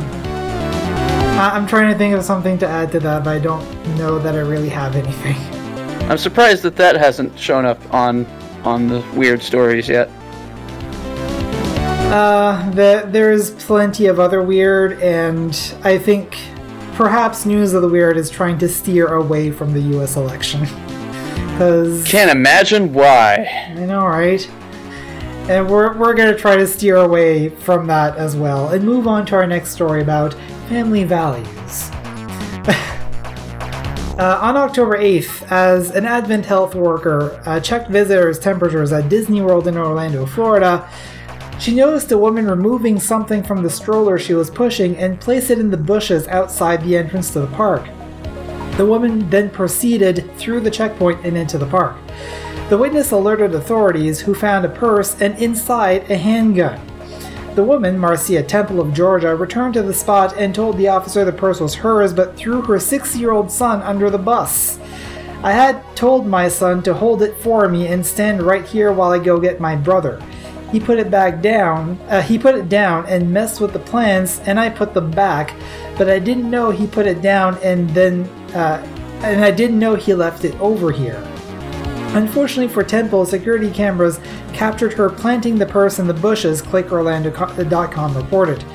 I'm 1.38 1.67
trying 1.67 1.91
to 1.91 1.98
think 1.98 2.13
of 2.15 2.24
something 2.24 2.58
to 2.60 2.67
add 2.67 2.91
to 2.94 3.00
that, 3.02 3.26
but 3.26 3.32
I 3.36 3.39
don't 3.39 3.65
know 3.98 4.20
that 4.20 4.36
I 4.36 4.39
really 4.39 4.70
have 4.70 4.96
anything. 4.96 5.36
I'm 6.10 6.18
surprised 6.18 6.64
that 6.64 6.76
that 6.76 6.96
hasn't 6.96 7.38
shown 7.40 7.66
up 7.66 7.80
on 7.94 8.26
on 8.64 8.88
the 8.88 9.04
weird 9.16 9.42
stories 9.42 9.90
yet. 9.90 10.10
Uh, 12.12 12.70
the, 12.72 13.08
there's 13.08 13.52
plenty 13.52 14.08
of 14.08 14.20
other 14.20 14.44
weird, 14.44 15.02
and 15.02 15.58
I 15.84 15.98
think 15.98 16.38
perhaps 16.96 17.46
News 17.46 17.74
of 17.74 17.82
the 17.82 17.88
Weird 17.88 18.18
is 18.18 18.30
trying 18.30 18.58
to 18.58 18.68
steer 18.68 19.14
away 19.14 19.50
from 19.50 19.74
the 19.74 19.82
US 19.98 20.16
election. 20.18 20.68
Because. 21.52 22.08
Can't 22.08 22.32
imagine 22.32 22.92
why. 22.92 23.46
I 23.70 23.86
know, 23.86 24.08
right? 24.08 24.50
And 25.48 25.70
we're, 25.70 25.96
we're 25.96 26.16
going 26.16 26.34
to 26.34 26.40
try 26.40 26.56
to 26.56 26.66
steer 26.66 26.96
away 26.96 27.50
from 27.50 27.86
that 27.86 28.18
as 28.18 28.36
well 28.36 28.70
and 28.70 28.84
move 28.84 29.08
on 29.08 29.28
to 29.28 29.36
our 29.36 29.46
next 29.46 29.70
story 29.72 30.02
about 30.02 30.34
family 30.70 31.04
values. 31.04 31.92
uh, 34.22 34.38
on 34.40 34.56
October 34.56 35.00
8th, 35.00 35.52
as 35.52 35.90
an 35.90 36.04
AdventHealth 36.04 36.76
worker 36.76 37.42
uh, 37.48 37.60
checked 37.60 37.90
visitors' 37.90 38.38
temperatures 38.38 38.92
at 38.92 39.10
Disney 39.10 39.42
World 39.42 39.68
in 39.68 39.76
Orlando, 39.76 40.28
Florida, 40.28 40.88
she 41.60 41.74
noticed 41.74 42.12
a 42.12 42.18
woman 42.20 42.46
removing 42.46 43.00
something 43.00 43.42
from 43.42 43.64
the 43.64 43.70
stroller 43.70 44.20
she 44.20 44.36
was 44.36 44.52
pushing 44.52 44.96
and 44.98 45.20
place 45.20 45.50
it 45.50 45.58
in 45.58 45.72
the 45.72 45.78
bushes 45.78 46.28
outside 46.28 46.84
the 46.84 46.96
entrance 46.96 47.32
to 47.32 47.40
the 47.40 47.48
park. 47.48 47.84
The 48.78 48.86
woman 48.86 49.28
then 49.32 49.50
proceeded 49.50 50.32
through 50.38 50.60
the 50.60 50.70
checkpoint 50.70 51.26
and 51.26 51.36
into 51.36 51.58
the 51.58 51.66
park. 51.66 51.98
The 52.70 52.78
witness 52.78 53.10
alerted 53.10 53.56
authorities, 53.56 54.22
who 54.22 54.36
found 54.36 54.66
a 54.66 54.70
purse 54.70 55.20
and 55.20 55.36
inside 55.40 56.12
a 56.12 56.18
handgun. 56.18 56.80
The 57.54 57.64
woman, 57.66 58.00
Marcia 58.00 58.44
Temple 58.44 58.80
of 58.80 58.94
Georgia, 58.94 59.36
returned 59.36 59.74
to 59.74 59.84
the 59.84 59.94
spot 59.94 60.38
and 60.38 60.56
told 60.56 60.78
the 60.78 60.88
officer 60.88 61.26
the 61.26 61.34
purse 61.34 61.60
was 61.60 61.76
hers 61.76 62.14
but 62.14 62.38
threw 62.38 62.62
her 62.62 62.80
six 62.80 63.14
year 63.18 63.32
old 63.32 63.52
son 63.52 63.82
under 63.82 64.10
the 64.10 64.18
bus. 64.18 64.80
I 65.44 65.52
had 65.52 65.84
told 65.94 66.26
my 66.26 66.48
son 66.48 66.82
to 66.84 66.94
hold 66.94 67.22
it 67.22 67.36
for 67.36 67.68
me 67.68 67.88
and 67.88 68.06
stand 68.06 68.42
right 68.42 68.66
here 68.66 68.94
while 68.94 69.12
I 69.12 69.20
go 69.20 69.38
get 69.38 69.60
my 69.60 69.76
brother. 69.76 70.22
He 70.72 70.80
put 70.80 70.98
it 70.98 71.12
back 71.12 71.42
down. 71.42 72.00
Uh, 72.08 72.22
he 72.22 72.40
put 72.40 72.56
it 72.56 72.70
down 72.70 73.06
and 73.08 73.34
messed 73.34 73.60
with 73.60 73.74
the 73.74 73.80
plans, 73.80 74.40
and 74.46 74.58
I 74.58 74.70
put 74.70 74.94
them 74.94 75.12
back. 75.12 75.54
But 75.98 76.10
I 76.10 76.20
didn't 76.20 76.50
know 76.50 76.72
he 76.72 76.88
put 76.88 77.06
it 77.06 77.22
down 77.22 77.58
and 77.58 77.90
then, 77.90 78.24
uh, 78.56 78.82
and 79.24 79.44
I 79.44 79.52
didn't 79.52 79.78
know 79.78 79.96
he 79.96 80.14
left 80.14 80.46
it 80.46 80.58
over 80.62 80.90
here. 80.90 81.22
Unfortunately 82.13 82.67
for 82.71 82.84
Temple, 82.84 83.26
security 83.26 83.71
cameras 83.71 84.19
captured 84.52 84.91
her 84.93 85.10
planting 85.10 85.58
the 85.58 85.65
purse 85.65 85.97
in 85.97 86.08
the 86.08 86.13
bushes, 86.13 86.62
ClickOrlando.com 86.62 88.17
reported. 88.17 88.65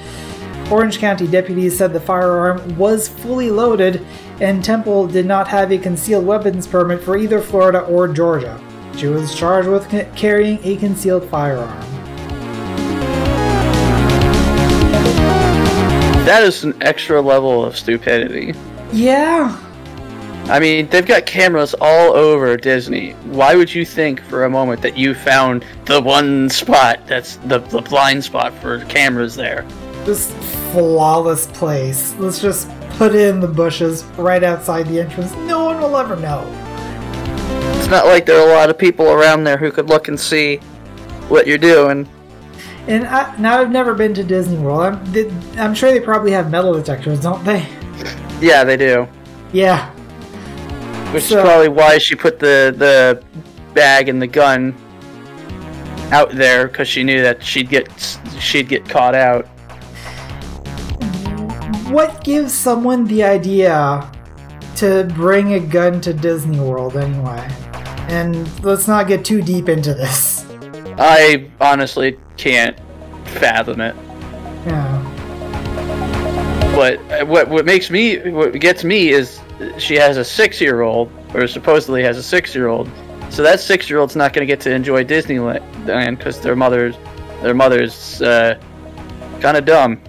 Orange 0.70 0.98
County 0.98 1.26
deputies 1.26 1.76
said 1.76 1.92
the 1.92 2.00
firearm 2.00 2.76
was 2.78 3.08
fully 3.08 3.50
loaded, 3.50 4.04
and 4.40 4.64
Temple 4.64 5.06
did 5.06 5.26
not 5.26 5.46
have 5.48 5.70
a 5.70 5.78
concealed 5.78 6.26
weapons 6.26 6.66
permit 6.66 7.02
for 7.02 7.16
either 7.16 7.40
Florida 7.40 7.80
or 7.80 8.08
Georgia. 8.08 8.58
She 8.96 9.06
was 9.06 9.34
charged 9.34 9.68
with 9.68 9.86
carrying 10.16 10.58
a 10.64 10.76
concealed 10.76 11.28
firearm. 11.28 11.78
That 16.24 16.42
is 16.42 16.64
an 16.64 16.74
extra 16.80 17.20
level 17.20 17.64
of 17.64 17.76
stupidity. 17.76 18.54
Yeah, 18.92 19.56
I 20.48 20.60
mean, 20.60 20.88
they've 20.88 21.06
got 21.06 21.26
cameras 21.26 21.74
all 21.80 22.14
over 22.14 22.56
Disney. 22.56 23.12
Why 23.24 23.56
would 23.56 23.74
you 23.74 23.84
think 23.84 24.20
for 24.22 24.44
a 24.44 24.50
moment 24.50 24.80
that 24.82 24.96
you 24.96 25.14
found 25.14 25.64
the 25.86 26.00
one 26.00 26.48
spot 26.50 27.06
that's 27.06 27.36
the, 27.36 27.58
the 27.58 27.82
blind 27.82 28.24
spot 28.24 28.54
for 28.54 28.84
cameras 28.84 29.34
there? 29.34 29.66
this 30.06 30.32
flawless 30.70 31.48
place. 31.48 32.14
Let's 32.14 32.40
just 32.40 32.70
put 32.90 33.14
it 33.14 33.28
in 33.28 33.40
the 33.40 33.48
bushes 33.48 34.04
right 34.16 34.42
outside 34.42 34.86
the 34.86 35.00
entrance. 35.00 35.32
No 35.34 35.64
one 35.64 35.80
will 35.80 35.96
ever 35.96 36.16
know. 36.16 36.44
It's 37.76 37.88
not 37.88 38.06
like 38.06 38.24
there 38.24 38.40
are 38.40 38.48
a 38.48 38.54
lot 38.54 38.70
of 38.70 38.78
people 38.78 39.10
around 39.10 39.44
there 39.44 39.58
who 39.58 39.70
could 39.70 39.88
look 39.88 40.08
and 40.08 40.18
see 40.18 40.56
what 41.28 41.46
you're 41.46 41.58
doing. 41.58 42.08
And 42.86 43.04
I, 43.06 43.36
now 43.36 43.60
I've 43.60 43.72
never 43.72 43.94
been 43.94 44.14
to 44.14 44.22
Disney 44.22 44.58
World. 44.58 44.94
I'm, 44.94 45.58
I'm 45.58 45.74
sure 45.74 45.90
they 45.90 46.00
probably 46.00 46.30
have 46.30 46.50
metal 46.50 46.72
detectors, 46.72 47.20
don't 47.20 47.44
they? 47.44 47.68
Yeah, 48.40 48.62
they 48.64 48.76
do. 48.76 49.08
Yeah. 49.52 49.92
Which 51.12 51.24
So- 51.24 51.38
is 51.38 51.42
probably 51.44 51.68
why 51.68 51.98
she 51.98 52.14
put 52.14 52.38
the 52.38 52.74
the 52.76 53.22
bag 53.74 54.08
and 54.08 54.20
the 54.20 54.26
gun 54.26 54.74
out 56.12 56.30
there 56.34 56.66
because 56.68 56.88
she 56.88 57.02
knew 57.04 57.22
that 57.22 57.42
she'd 57.42 57.68
get 57.68 57.88
she'd 58.38 58.68
get 58.68 58.88
caught 58.88 59.14
out. 59.14 59.46
What 61.90 62.24
gives 62.24 62.52
someone 62.52 63.04
the 63.04 63.22
idea 63.22 64.08
to 64.76 65.04
bring 65.14 65.54
a 65.54 65.60
gun 65.60 66.00
to 66.02 66.12
Disney 66.12 66.58
World 66.60 66.96
anyway? 66.96 67.48
And 68.08 68.48
let's 68.64 68.86
not 68.88 69.08
get 69.08 69.24
too 69.24 69.40
deep 69.42 69.68
into 69.68 69.94
this. 69.94 70.44
I 70.98 71.48
honestly 71.60 72.18
can't 72.36 72.76
fathom 73.24 73.80
it. 73.80 73.94
Yeah. 74.66 75.02
But 76.74 76.98
uh, 77.10 77.24
what 77.24 77.48
what 77.48 77.64
makes 77.64 77.90
me 77.90 78.18
what 78.30 78.52
gets 78.54 78.84
me 78.84 79.08
is 79.10 79.40
she 79.78 79.94
has 79.94 80.16
a 80.16 80.24
six 80.24 80.60
year 80.60 80.82
old 80.82 81.10
or 81.34 81.46
supposedly 81.46 82.02
has 82.02 82.18
a 82.18 82.22
six 82.22 82.54
year 82.54 82.68
old. 82.68 82.90
So 83.30 83.42
that 83.42 83.60
six 83.60 83.90
year 83.90 83.98
old's 83.98 84.16
not 84.16 84.32
going 84.32 84.46
to 84.46 84.50
get 84.50 84.60
to 84.62 84.72
enjoy 84.72 85.04
Disneyland 85.04 86.18
because 86.18 86.40
their 86.40 86.56
mother's 86.56 86.96
their 87.42 87.54
mother's 87.54 88.22
uh, 88.22 88.58
kind 89.40 89.56
of 89.56 89.64
dumb. 89.64 90.00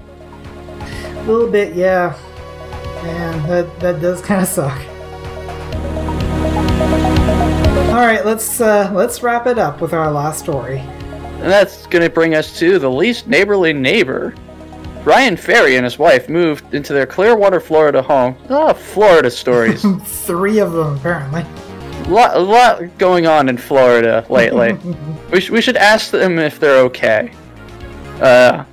A 0.80 1.24
little 1.26 1.50
bit, 1.50 1.76
yeah. 1.76 2.18
Man, 3.04 3.48
that 3.48 3.80
that 3.80 4.02
does 4.02 4.22
kind 4.22 4.42
of 4.42 4.48
suck. 4.48 4.78
All 7.90 8.06
right, 8.06 8.26
let's 8.26 8.62
uh, 8.62 8.92
let's 8.94 9.24
wrap 9.24 9.48
it 9.48 9.58
up 9.58 9.82
with 9.82 9.94
our 9.94 10.12
last 10.12 10.40
story. 10.40 10.80
And 10.80 11.52
that's 11.52 11.86
going 11.88 12.04
to 12.04 12.10
bring 12.10 12.36
us 12.36 12.58
to 12.60 12.80
the 12.80 12.90
least 12.90 13.28
neighborly 13.28 13.74
neighbor. 13.74 14.34
Ryan 15.08 15.38
Ferry 15.38 15.78
and 15.78 15.86
his 15.86 15.98
wife 15.98 16.28
moved 16.28 16.74
into 16.74 16.92
their 16.92 17.06
Clearwater, 17.06 17.62
Florida 17.62 18.02
home. 18.02 18.36
Oh, 18.50 18.74
Florida 18.74 19.32
stories. 19.32 19.82
Three 20.04 20.60
of 20.60 20.74
them, 20.74 20.98
apparently. 20.98 21.44
A 21.44 22.10
lot, 22.10 22.36
a 22.36 22.40
lot 22.40 22.98
going 22.98 23.26
on 23.26 23.48
in 23.48 23.58
Florida 23.58 24.26
lately. 24.30 24.74
we, 25.32 25.40
sh- 25.40 25.50
we 25.50 25.62
should 25.62 25.78
ask 25.78 26.12
them 26.12 26.38
if 26.40 26.60
they're 26.60 26.82
okay. 26.82 27.32
Uh, 28.22 28.66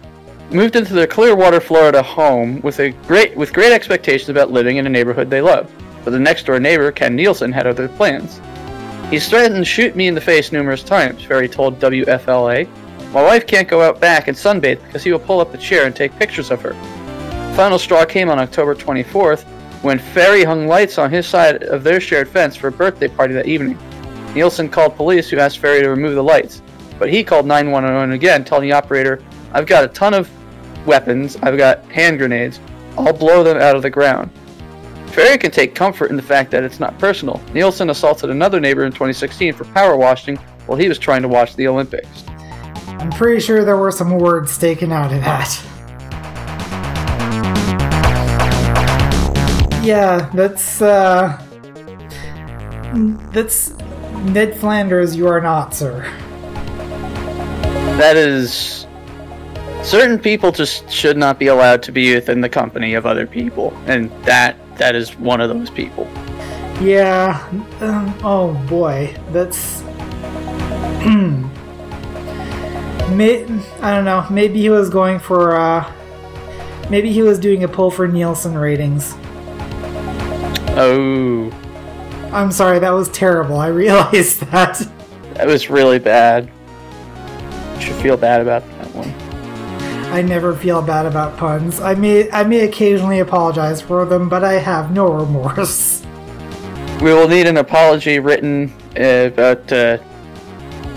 moved 0.51 0.75
into 0.75 0.93
their 0.93 1.07
Clearwater, 1.07 1.61
Florida 1.61 2.03
home 2.03 2.61
with 2.63 2.81
a 2.81 2.91
great 3.07 3.37
with 3.37 3.53
great 3.53 3.73
expectations 3.73 4.29
about 4.29 4.51
living 4.51 4.79
in 4.79 4.87
a 4.89 4.91
neighborhood 4.91 5.31
they 5.31 5.41
love. 5.41 5.73
But 6.05 6.11
the 6.11 6.19
next 6.19 6.47
door 6.47 6.59
neighbor, 6.59 6.91
Ken 6.91 7.15
Nielsen, 7.15 7.53
had 7.53 7.69
other 7.69 7.87
plans. 7.87 8.41
He's 9.09 9.29
threatened 9.29 9.55
to 9.55 9.65
shoot 9.65 9.95
me 9.95 10.09
in 10.09 10.17
the 10.17 10.21
face 10.21 10.51
numerous 10.51 10.83
times, 10.83 11.23
Ferry 11.23 11.49
told 11.49 11.79
WFLA. 11.79 12.69
My 13.15 13.23
wife 13.23 13.47
can't 13.47 13.69
go 13.69 13.81
out 13.81 14.01
back 14.01 14.27
and 14.27 14.37
sunbathe 14.37 14.85
because 14.85 15.05
he 15.05 15.13
will 15.13 15.21
pull 15.21 15.41
up 15.41 15.53
the 15.53 15.59
chair 15.59 15.87
and 15.87 15.95
take 15.95 16.19
pictures 16.19 16.51
of 16.51 16.61
her. 16.63 16.75
Final 17.55 17.79
straw 17.79 18.05
came 18.05 18.29
on 18.29 18.41
October 18.41 18.75
24th 18.75 19.45
when 19.83 20.01
Ferry 20.01 20.43
hung 20.43 20.67
lights 20.67 20.99
on 20.99 21.13
his 21.13 21.25
side 21.25 21.63
of 21.63 21.85
their 21.85 22.01
shared 22.01 22.29
fence 22.29 22.57
for 22.57 22.67
a 22.67 22.73
birthday 22.73 23.07
party 23.07 23.33
that 23.33 23.47
evening. 23.47 23.79
Nielsen 24.35 24.69
called 24.69 24.97
police 24.97 25.31
who 25.31 25.39
asked 25.39 25.61
Ferry 25.61 25.81
to 25.83 25.91
remove 25.91 26.17
the 26.17 26.23
lights, 26.25 26.61
but 26.99 27.09
he 27.09 27.23
called 27.23 27.47
911 27.47 28.11
again, 28.13 28.45
telling 28.45 28.69
the 28.69 28.75
operator, 28.75 29.23
I've 29.53 29.67
got 29.67 29.85
a 29.85 29.89
ton 29.89 30.13
of 30.13 30.29
weapons, 30.85 31.37
I've 31.41 31.57
got 31.57 31.85
hand 31.93 32.19
grenades, 32.19 32.59
I'll 32.99 33.13
blow 33.13 33.45
them 33.45 33.59
out 33.59 33.77
of 33.77 33.83
the 33.83 33.91
ground. 33.91 34.29
Ferry 35.13 35.39
can 35.39 35.53
take 35.53 35.77
comfort 35.77 36.11
in 36.11 36.17
the 36.17 36.23
fact 36.23 36.51
that 36.51 36.65
it's 36.65 36.81
not 36.81 36.99
personal. 36.99 37.41
Nielsen 37.53 37.91
assaulted 37.91 38.31
another 38.31 38.59
neighbor 38.59 38.85
in 38.85 38.91
2016 38.91 39.53
for 39.55 39.67
power 39.67 39.97
washing 39.97 40.35
while 40.67 40.77
he 40.77 40.89
was 40.89 40.99
trying 40.99 41.23
to 41.23 41.29
watch 41.29 41.55
the 41.55 41.69
Olympics. 41.69 42.25
I'm 43.01 43.11
pretty 43.11 43.41
sure 43.41 43.65
there 43.65 43.77
were 43.77 43.93
some 43.93 44.19
words 44.19 44.57
taken 44.57 44.93
out 44.93 45.13
of 45.13 45.21
that. 45.21 45.61
Yeah, 49.85 50.31
that's 50.33 50.81
uh 50.81 51.39
that's 53.33 53.75
Ned 54.25 54.57
Flanders 54.57 55.15
you 55.15 55.29
are 55.29 55.41
not, 55.41 55.75
sir. 55.75 56.03
That 57.99 58.17
is 58.17 58.87
certain 59.83 60.19
people 60.19 60.51
just 60.53 60.91
should 60.91 61.19
not 61.19 61.39
be 61.39 61.49
allowed 61.49 61.83
to 61.85 61.93
be 61.93 62.15
within 62.15 62.41
the 62.41 62.49
company 62.49 62.95
of 62.95 63.05
other 63.05 63.27
people, 63.27 63.77
and 63.87 64.11
that 64.25 64.57
that 64.79 64.95
is 64.95 65.17
one 65.17 65.41
of 65.41 65.51
those 65.51 65.69
people. 65.71 66.05
Yeah. 66.81 67.47
Um, 67.81 68.15
oh 68.25 68.55
boy, 68.69 69.15
that's. 69.31 69.83
May, 73.11 73.45
I 73.81 73.95
don't 73.95 74.05
know. 74.05 74.27
Maybe 74.31 74.61
he 74.61 74.71
was 74.71 74.91
going 74.91 75.19
for. 75.19 75.57
Uh, 75.57 75.93
maybe 76.91 77.13
he 77.13 77.23
was 77.23 77.39
doing 77.39 77.65
a 77.65 77.69
poll 77.69 77.91
for 77.91 78.09
Nielsen 78.09 78.57
ratings. 78.57 79.15
Oh, 80.77 81.51
I'm 82.33 82.51
sorry, 82.51 82.81
that 82.81 82.91
was 82.91 83.09
terrible. 83.11 83.59
I 83.59 83.69
realized 83.85 84.41
that. 84.51 84.81
that 85.35 85.47
was 85.47 85.71
really 85.71 85.99
bad. 85.99 86.51
You 87.77 87.81
should 87.81 87.97
feel 87.97 88.17
bad 88.17 88.41
about 88.41 88.67
that 88.71 88.87
one. 88.95 89.11
I 90.13 90.23
never 90.23 90.55
feel 90.55 90.81
bad 90.81 91.07
about 91.07 91.37
puns. 91.37 91.81
I 91.81 91.95
may 91.95 92.31
I 92.31 92.45
may 92.45 92.61
occasionally 92.61 93.21
apologize 93.21 93.81
for 93.81 94.05
them, 94.05 94.29
but 94.29 94.45
I 94.45 94.55
have 94.55 94.93
no 94.93 95.13
remorse. 95.13 96.05
We 97.03 97.13
will 97.13 97.29
need 97.29 97.47
an 97.47 97.57
apology 97.57 98.19
written 98.19 98.73
uh, 98.99 99.31
about 99.33 99.73
uh, 99.73 99.99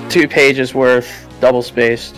two 0.09 0.27
pages 0.27 0.73
worth, 0.73 1.26
double 1.39 1.61
spaced. 1.61 2.15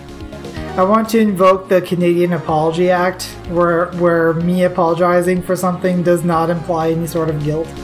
I 0.77 0.83
want 0.83 1.09
to 1.09 1.19
invoke 1.19 1.67
the 1.67 1.81
Canadian 1.81 2.33
Apology 2.33 2.89
Act, 2.89 3.23
where 3.49 3.87
where 3.93 4.33
me 4.33 4.63
apologizing 4.63 5.41
for 5.41 5.55
something 5.55 6.03
does 6.03 6.23
not 6.23 6.49
imply 6.49 6.91
any 6.91 7.07
sort 7.07 7.29
of 7.29 7.43
guilt. 7.43 7.67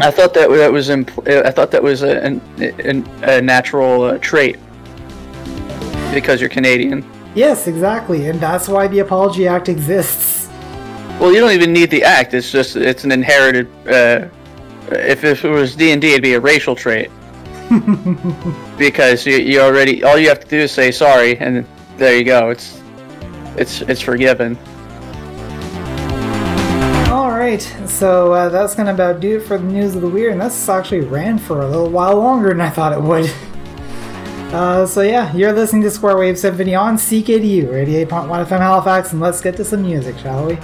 I 0.00 0.10
thought 0.10 0.32
that 0.34 0.48
that 0.50 0.72
was 0.72 0.88
impl- 0.88 1.28
I 1.46 1.50
thought 1.50 1.70
that 1.70 1.82
was 1.82 2.02
a, 2.02 2.22
an, 2.22 2.40
an, 2.58 3.06
a 3.22 3.42
natural 3.42 4.02
uh, 4.04 4.18
trait 4.18 4.58
because 6.14 6.40
you're 6.40 6.50
Canadian. 6.50 7.04
Yes, 7.34 7.66
exactly, 7.66 8.28
and 8.28 8.40
that's 8.40 8.68
why 8.68 8.86
the 8.88 9.00
Apology 9.00 9.46
Act 9.46 9.68
exists. 9.68 10.48
Well, 11.20 11.32
you 11.32 11.40
don't 11.40 11.52
even 11.52 11.72
need 11.72 11.90
the 11.90 12.02
act. 12.02 12.32
It's 12.32 12.50
just 12.50 12.76
it's 12.76 13.04
an 13.04 13.12
inherited. 13.12 13.68
Uh, 13.86 14.28
if, 14.92 15.24
if 15.24 15.44
it 15.44 15.50
was 15.50 15.76
D 15.76 15.92
and 15.92 16.00
D, 16.00 16.12
it'd 16.12 16.22
be 16.22 16.34
a 16.34 16.40
racial 16.40 16.74
trait. 16.74 17.10
because 18.78 19.24
you, 19.24 19.36
you 19.36 19.60
already 19.60 20.02
all 20.02 20.18
you 20.18 20.28
have 20.28 20.40
to 20.40 20.46
do 20.46 20.58
is 20.58 20.72
say 20.72 20.90
sorry, 20.90 21.38
and 21.38 21.64
there 21.96 22.16
you 22.16 22.24
go. 22.24 22.50
It's 22.50 22.82
it's 23.56 23.82
it's 23.82 24.00
forgiven. 24.00 24.58
All 27.10 27.30
right, 27.30 27.62
so 27.86 28.32
uh, 28.32 28.48
that's 28.48 28.74
gonna 28.74 28.92
about 28.92 29.20
do 29.20 29.38
it 29.38 29.42
for 29.46 29.56
the 29.56 29.64
news 29.64 29.94
of 29.94 30.02
the 30.02 30.08
weird, 30.08 30.32
and 30.32 30.40
this 30.40 30.68
actually 30.68 31.02
ran 31.02 31.38
for 31.38 31.60
a 31.60 31.68
little 31.68 31.90
while 31.90 32.16
longer 32.16 32.48
than 32.48 32.60
I 32.60 32.70
thought 32.70 32.92
it 32.92 33.00
would. 33.00 33.32
Uh, 34.50 34.84
so 34.84 35.00
yeah, 35.00 35.32
you're 35.32 35.52
listening 35.52 35.80
to 35.80 35.88
Square 35.88 36.16
Wave 36.16 36.36
Symphony 36.36 36.74
on 36.74 36.96
CKDU 36.96 37.68
88.1 37.68 38.08
FM 38.08 38.58
Halifax, 38.58 39.12
and 39.12 39.20
let's 39.20 39.40
get 39.40 39.56
to 39.58 39.64
some 39.64 39.82
music, 39.82 40.18
shall 40.18 40.44
we? 40.44 40.58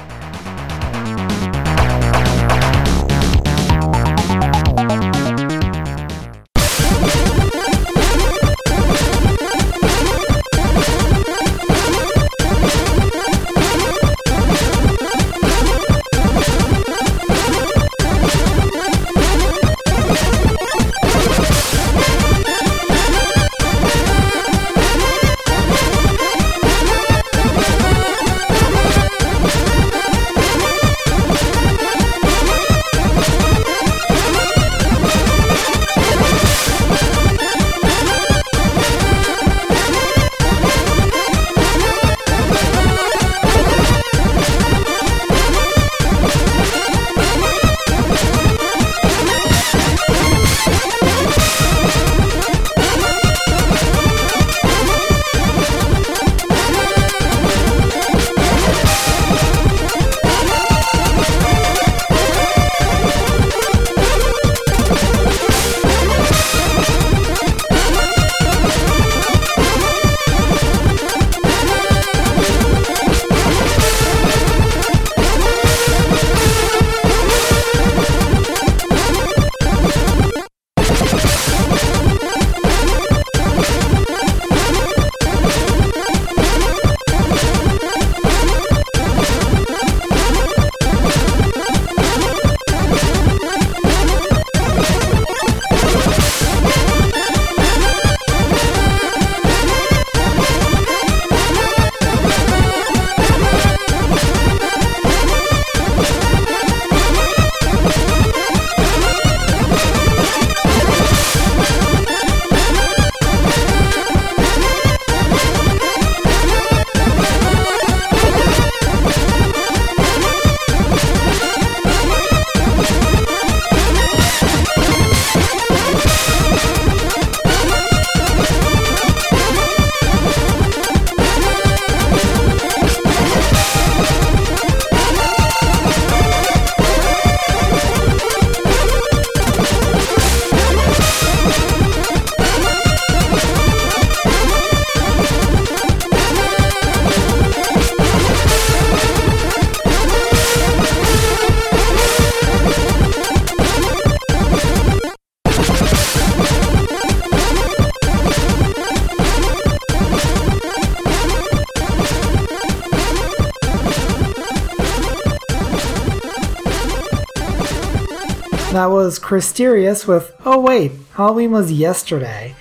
That 168.87 168.93
was 168.93 169.19
Christerius 169.19 170.07
with 170.07 170.33
Oh 170.45 170.61
Wait, 170.61 170.93
Halloween 171.15 171.51
was 171.51 171.73
yesterday. 171.73 172.55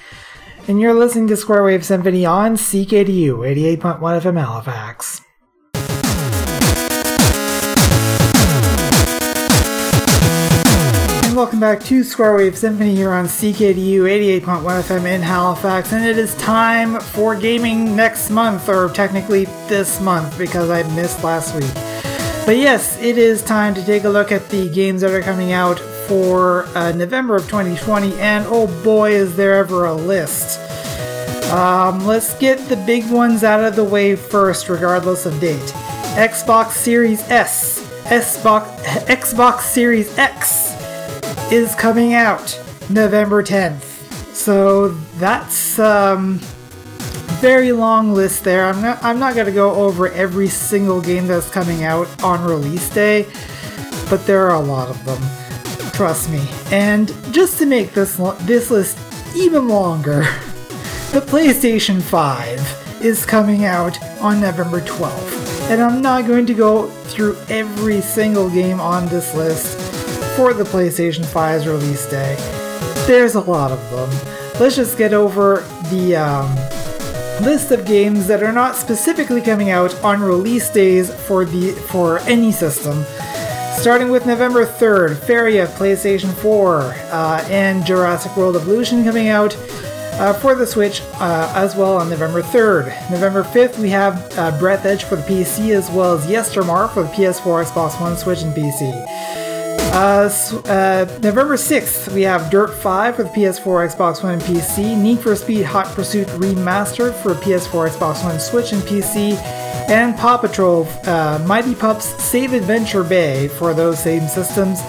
And 0.67 0.81
you're 0.81 0.95
listening 0.95 1.27
to 1.27 1.37
Square 1.37 1.65
Wave 1.65 1.85
Symphony 1.85 2.25
on 2.25 2.55
CKDU 2.55 3.37
88.1 3.77 3.99
FM 3.99 4.39
Halifax. 4.39 5.21
And 11.25 11.35
welcome 11.35 11.59
back 11.59 11.83
to 11.83 12.03
Square 12.03 12.37
Wave 12.37 12.57
Symphony 12.57 12.95
here 12.95 13.11
on 13.11 13.25
CKDU 13.25 14.41
88.1 14.41 14.63
FM 14.63 15.05
in 15.05 15.21
Halifax. 15.21 15.93
And 15.93 16.03
it 16.03 16.17
is 16.17 16.33
time 16.37 16.99
for 16.99 17.35
gaming 17.35 17.95
next 17.95 18.31
month, 18.31 18.67
or 18.67 18.89
technically 18.89 19.45
this 19.67 20.01
month 20.01 20.35
because 20.39 20.71
I 20.71 20.81
missed 20.95 21.23
last 21.23 21.53
week. 21.53 21.71
But 22.47 22.57
yes, 22.57 22.99
it 22.99 23.19
is 23.19 23.43
time 23.43 23.75
to 23.75 23.85
take 23.85 24.05
a 24.05 24.09
look 24.09 24.31
at 24.31 24.49
the 24.49 24.67
games 24.69 25.01
that 25.01 25.11
are 25.11 25.21
coming 25.21 25.51
out 25.51 25.79
for 26.07 26.65
uh, 26.75 26.91
November 26.91 27.35
of 27.35 27.43
2020, 27.45 28.13
and 28.19 28.45
oh 28.47 28.67
boy, 28.83 29.11
is 29.11 29.35
there 29.35 29.55
ever 29.55 29.85
a 29.85 29.93
list. 29.93 30.59
Um, 31.51 32.05
let's 32.05 32.37
get 32.39 32.57
the 32.69 32.75
big 32.75 33.09
ones 33.11 33.43
out 33.43 33.63
of 33.63 33.75
the 33.75 33.83
way 33.83 34.15
first, 34.15 34.67
regardless 34.69 35.25
of 35.25 35.39
date. 35.39 35.59
Xbox 36.15 36.71
Series 36.71 37.21
S, 37.29 37.79
Xbox, 38.05 38.65
Xbox 39.05 39.61
Series 39.61 40.17
X 40.17 40.73
is 41.51 41.75
coming 41.75 42.13
out 42.13 42.59
November 42.89 43.43
10th. 43.43 43.83
So 44.33 44.89
that's 45.17 45.77
um, 45.79 46.39
very 47.39 47.71
long 47.71 48.13
list 48.13 48.43
there. 48.43 48.65
I'm 48.65 48.81
not 48.81 49.03
I'm 49.03 49.19
not 49.19 49.35
going 49.35 49.45
to 49.45 49.51
go 49.51 49.75
over 49.75 50.09
every 50.09 50.47
single 50.47 51.01
game 51.01 51.27
that's 51.27 51.49
coming 51.49 51.83
out 51.83 52.07
on 52.23 52.43
release 52.43 52.89
day, 52.89 53.27
but 54.09 54.25
there 54.25 54.49
are 54.49 54.55
a 54.55 54.59
lot 54.59 54.89
of 54.89 55.05
them. 55.05 55.44
Trust 55.95 56.29
me. 56.29 56.45
And 56.71 57.07
just 57.31 57.57
to 57.59 57.65
make 57.65 57.93
this 57.93 58.17
this 58.41 58.69
list 58.69 58.97
even 59.33 59.69
longer, 59.69 60.19
the 61.13 61.23
PlayStation 61.25 62.01
5 62.01 63.01
is 63.01 63.25
coming 63.25 63.63
out 63.63 63.97
on 64.19 64.41
November 64.41 64.81
12th. 64.81 65.69
And 65.69 65.81
I'm 65.81 66.01
not 66.01 66.27
going 66.27 66.45
to 66.47 66.53
go 66.53 66.87
through 67.05 67.37
every 67.47 68.01
single 68.01 68.49
game 68.49 68.81
on 68.81 69.07
this 69.07 69.33
list 69.35 69.79
for 70.35 70.53
the 70.53 70.65
PlayStation 70.65 71.23
5's 71.23 71.65
release 71.65 72.05
day. 72.09 72.35
There's 73.07 73.35
a 73.35 73.39
lot 73.39 73.71
of 73.71 73.79
them. 73.89 74.09
Let's 74.59 74.75
just 74.75 74.97
get 74.97 75.13
over 75.13 75.65
the 75.89 76.17
um, 76.17 76.53
list 77.45 77.71
of 77.71 77.85
games 77.85 78.27
that 78.27 78.43
are 78.43 78.51
not 78.51 78.75
specifically 78.75 79.39
coming 79.41 79.69
out 79.69 79.95
on 80.03 80.21
release 80.21 80.69
days 80.69 81.13
for 81.25 81.45
the 81.45 81.71
for 81.71 82.19
any 82.19 82.51
system. 82.51 83.05
Starting 83.85 84.09
with 84.09 84.25
November 84.25 84.65
3rd, 84.65 85.15
Feria, 85.15 85.67
PlayStation 85.67 86.33
4, 86.33 86.81
uh, 86.81 87.47
and 87.51 87.85
Jurassic 87.85 88.35
World 88.35 88.55
Evolution 88.55 89.03
coming 89.03 89.27
out 89.27 89.55
uh, 90.13 90.33
for 90.33 90.55
the 90.55 90.65
Switch 90.65 91.03
uh, 91.19 91.53
as 91.55 91.75
well 91.75 91.97
on 91.97 92.09
November 92.09 92.41
3rd. 92.41 92.85
November 93.11 93.43
5th, 93.43 93.77
we 93.77 93.89
have 93.89 94.15
uh, 94.39 94.49
Breathedge 94.57 95.03
for 95.03 95.17
the 95.17 95.21
PC 95.21 95.75
as 95.75 95.91
well 95.91 96.15
as 96.15 96.25
Yestermorrow 96.25 96.91
for 96.91 97.03
the 97.03 97.09
PS4, 97.09 97.65
Xbox 97.65 98.01
One, 98.01 98.17
Switch, 98.17 98.41
and 98.41 98.55
PC. 98.55 99.34
Uh, 99.95 100.29
uh, 100.65 101.05
November 101.23 101.55
6th, 101.55 102.13
we 102.13 102.21
have 102.23 102.51
Dirt 102.51 102.73
5 102.73 103.15
for 103.15 103.23
the 103.23 103.29
PS4, 103.29 103.95
Xbox 103.95 104.21
One, 104.21 104.33
and 104.33 104.41
PC, 104.41 105.01
Need 105.01 105.21
for 105.21 105.33
Speed 105.37 105.63
Hot 105.63 105.85
Pursuit 105.95 106.27
Remastered 106.27 107.13
for 107.13 107.33
PS4, 107.33 107.91
Xbox 107.91 108.21
One, 108.21 108.37
Switch, 108.37 108.73
and 108.73 108.81
PC, 108.83 109.37
and 109.89 110.13
Paw 110.17 110.35
Patrol 110.37 110.85
uh, 111.05 111.41
Mighty 111.47 111.73
Pups 111.73 112.21
Save 112.21 112.51
Adventure 112.51 113.05
Bay 113.05 113.47
for 113.47 113.73
those 113.73 113.97
same 113.97 114.27
systems, 114.27 114.81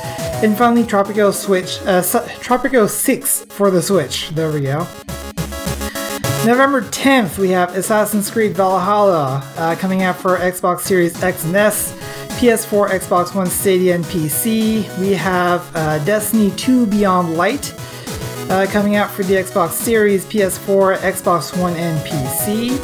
and 0.43 0.59
finally 0.59 0.83
Tropico 0.83 1.33
Switch, 1.33 1.79
uh, 1.83 2.03
Tropico 2.43 2.89
6 2.89 3.45
for 3.45 3.71
the 3.71 3.81
Switch. 3.81 4.31
There 4.31 4.51
we 4.51 4.63
go. 4.63 4.89
November 6.45 6.83
10th, 6.83 7.39
we 7.39 7.51
have 7.51 7.77
Assassin's 7.77 8.29
Creed 8.29 8.57
Valhalla 8.57 9.49
uh, 9.57 9.77
coming 9.77 10.03
out 10.03 10.17
for 10.17 10.37
Xbox 10.39 10.81
Series 10.81 11.23
X 11.23 11.45
and 11.45 11.55
S, 11.55 11.93
PS4, 12.37 12.91
Xbox 12.91 13.35
One, 13.35 13.47
Stadia, 13.47 13.95
and 13.95 14.05
PC. 14.05 14.99
We 14.99 15.13
have 15.13 15.75
uh, 15.75 16.05
Destiny 16.05 16.51
2 16.53 16.87
Beyond 16.87 17.35
Light 17.35 17.75
uh, 18.51 18.67
coming 18.69 18.97
out 18.97 19.11
for 19.11 19.23
the 19.23 19.35
Xbox 19.35 19.71
Series, 19.71 20.27
PS4, 20.27 20.99
Xbox 20.99 21.59
One, 21.59 21.75
and 21.77 21.99
PC. 22.07 22.79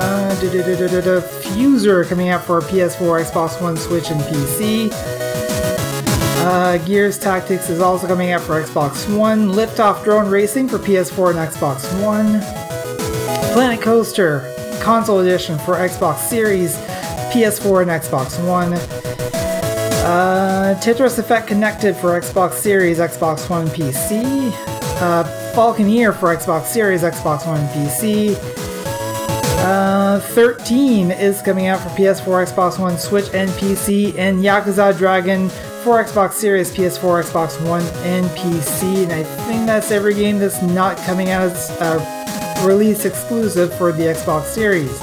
Uh, 0.00 0.34
Fuser 0.34 2.08
coming 2.08 2.30
out 2.30 2.42
for 2.44 2.60
PS4, 2.60 3.24
Xbox 3.24 3.62
One, 3.62 3.76
Switch, 3.76 4.10
and 4.10 4.20
PC. 4.22 4.90
Uh, 6.44 6.78
Gears 6.78 7.18
Tactics 7.18 7.70
is 7.70 7.80
also 7.80 8.08
coming 8.08 8.32
out 8.32 8.40
for 8.40 8.60
Xbox 8.60 9.16
One. 9.16 9.50
Liftoff 9.50 10.02
Drone 10.02 10.28
Racing 10.28 10.68
for 10.68 10.78
PS4 10.78 11.30
and 11.30 11.38
Xbox 11.38 12.02
One. 12.02 12.40
Planet 13.52 13.80
Coaster 13.80 14.52
Console 14.82 15.20
Edition 15.20 15.56
for 15.60 15.76
Xbox 15.76 16.18
Series, 16.18 16.76
PS4, 17.32 17.82
and 17.82 17.90
Xbox 17.90 18.46
One. 18.46 18.74
Uh, 20.04 20.78
Tetris 20.82 21.18
Effect 21.18 21.46
Connected 21.46 21.96
for 21.96 22.20
Xbox 22.20 22.52
Series, 22.54 22.98
Xbox 22.98 23.48
One, 23.48 23.68
PC. 23.68 24.52
Uh, 25.00 25.24
Falconeer 25.54 26.14
for 26.14 26.36
Xbox 26.36 26.66
Series, 26.66 27.02
Xbox 27.02 27.46
One, 27.46 27.66
PC. 27.68 28.36
Uh, 29.64 30.20
13 30.20 31.10
is 31.12 31.40
coming 31.40 31.68
out 31.68 31.80
for 31.80 31.88
PS4, 31.90 32.52
Xbox 32.52 32.78
One, 32.78 32.98
Switch, 32.98 33.32
and 33.32 33.48
PC, 33.52 34.18
and 34.18 34.40
Yakuza 34.40 34.96
Dragon 34.98 35.48
for 35.82 36.02
Xbox 36.02 36.32
Series, 36.32 36.70
PS4, 36.74 37.24
Xbox 37.24 37.66
One, 37.66 37.82
and 38.04 38.26
PC. 38.30 39.04
And 39.04 39.12
I 39.12 39.22
think 39.22 39.66
that's 39.66 39.90
every 39.90 40.14
game 40.14 40.38
that's 40.38 40.60
not 40.62 40.96
coming 40.98 41.30
out 41.30 41.42
as 41.42 41.70
a 41.80 42.66
release 42.66 43.04
exclusive 43.04 43.72
for 43.78 43.90
the 43.92 44.02
Xbox 44.02 44.44
Series. 44.44 45.00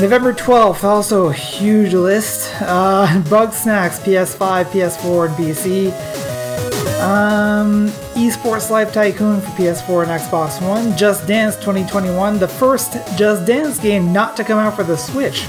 November 0.00 0.32
12th, 0.32 0.82
also 0.82 1.28
a 1.28 1.32
huge 1.32 1.94
list. 1.94 2.52
Uh, 2.60 3.50
Snacks, 3.52 4.00
PS5, 4.00 4.64
PS4, 4.66 5.28
and 5.28 5.36
PC. 5.36 7.00
Um, 7.00 7.88
Esports 8.14 8.70
Life 8.70 8.92
Tycoon 8.92 9.40
for 9.40 9.48
PS4 9.50 10.02
and 10.02 10.20
Xbox 10.20 10.66
One. 10.66 10.96
Just 10.96 11.26
Dance 11.28 11.54
2021, 11.56 12.38
the 12.38 12.48
first 12.48 12.94
Just 13.16 13.46
Dance 13.46 13.78
game 13.78 14.12
not 14.12 14.36
to 14.36 14.44
come 14.44 14.58
out 14.58 14.74
for 14.74 14.82
the 14.82 14.96
Switch. 14.96 15.44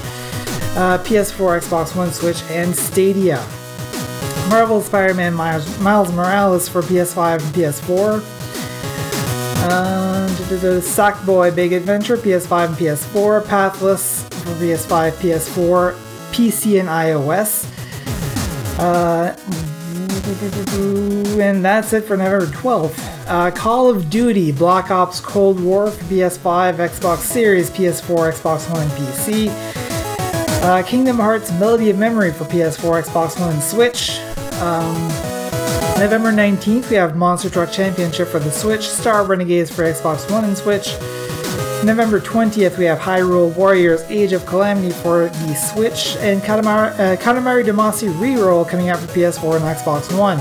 Uh, 0.76 0.98
PS4, 1.02 1.60
Xbox 1.60 1.96
One, 1.96 2.12
Switch, 2.12 2.42
and 2.44 2.74
Stadia. 2.74 3.44
Marvel 4.48 4.80
Spider-Man 4.80 5.34
Miles, 5.34 5.78
Miles 5.80 6.12
Morales 6.12 6.68
for 6.68 6.82
PS5 6.82 7.42
and 7.42 7.54
PS4. 7.54 8.36
Um, 9.66 10.28
Sackboy 10.80 11.54
Big 11.54 11.72
Adventure, 11.72 12.16
PS5 12.16 12.68
and 12.68 12.76
PS4, 12.76 13.44
Pathless 13.46 14.35
for 14.46 14.64
PS5, 14.64 15.12
PS4, 15.12 15.92
PC, 16.32 16.78
and 16.80 16.88
iOS. 16.88 17.66
Uh, 18.78 19.34
and 21.40 21.64
that's 21.64 21.92
it 21.92 22.04
for 22.04 22.16
November 22.16 22.46
12th. 22.46 23.26
Uh, 23.26 23.50
Call 23.50 23.90
of 23.90 24.08
Duty 24.08 24.52
Black 24.52 24.90
Ops 24.90 25.20
Cold 25.20 25.58
War 25.58 25.90
for 25.90 26.04
PS5, 26.04 26.76
Xbox 26.76 27.18
Series, 27.18 27.70
PS4, 27.70 28.32
Xbox 28.32 28.70
One, 28.70 28.82
and 28.82 28.90
PC. 28.92 29.48
Uh, 30.62 30.82
Kingdom 30.82 31.16
Hearts 31.16 31.50
Melody 31.52 31.90
of 31.90 31.98
Memory 31.98 32.32
for 32.32 32.44
PS4, 32.44 33.04
Xbox 33.04 33.40
One, 33.40 33.52
and 33.52 33.62
Switch. 33.62 34.18
Um, 34.60 34.94
November 35.98 36.30
19th, 36.30 36.90
we 36.90 36.96
have 36.96 37.16
Monster 37.16 37.50
Truck 37.50 37.72
Championship 37.72 38.28
for 38.28 38.38
the 38.38 38.50
Switch, 38.50 38.88
Star 38.88 39.24
Renegades 39.24 39.74
for 39.74 39.82
Xbox 39.82 40.30
One 40.30 40.44
and 40.44 40.56
Switch. 40.56 40.94
November 41.84 42.20
20th, 42.20 42.78
we 42.78 42.84
have 42.86 42.98
Hyrule 42.98 43.54
Warriors 43.54 44.02
Age 44.08 44.32
of 44.32 44.44
Calamity 44.46 44.90
for 44.90 45.28
the 45.28 45.54
Switch, 45.54 46.16
and 46.16 46.40
Katamari, 46.42 46.92
uh, 46.98 47.16
Katamari 47.16 47.64
Damacy 47.64 48.12
Reroll 48.14 48.68
coming 48.68 48.88
out 48.88 48.98
for 48.98 49.06
PS4 49.08 49.56
and 49.56 49.64
Xbox 49.64 50.18
One. 50.18 50.38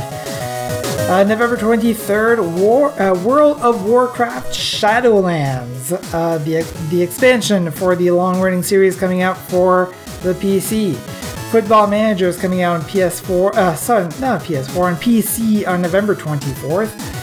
Uh, 1.07 1.23
November 1.27 1.55
23rd, 1.55 2.59
War, 2.59 2.89
uh, 2.99 3.13
World 3.23 3.59
of 3.59 3.85
Warcraft 3.85 4.47
Shadowlands, 4.53 5.91
uh, 6.13 6.39
the, 6.39 6.61
the 6.89 7.01
expansion 7.01 7.69
for 7.69 7.95
the 7.95 8.09
long 8.11 8.41
running 8.41 8.63
series 8.63 8.97
coming 8.97 9.21
out 9.21 9.37
for 9.37 9.93
the 10.23 10.33
PC. 10.33 10.95
Football 11.51 11.87
Manager 11.87 12.27
is 12.27 12.37
coming 12.37 12.63
out 12.63 12.79
on 12.79 12.81
PS4, 12.89 13.53
uh, 13.53 13.75
sorry, 13.75 14.03
not 14.19 14.41
PS4, 14.41 14.83
on 14.83 14.95
PC 14.95 15.67
on 15.67 15.81
November 15.81 16.15
24th. 16.15 17.14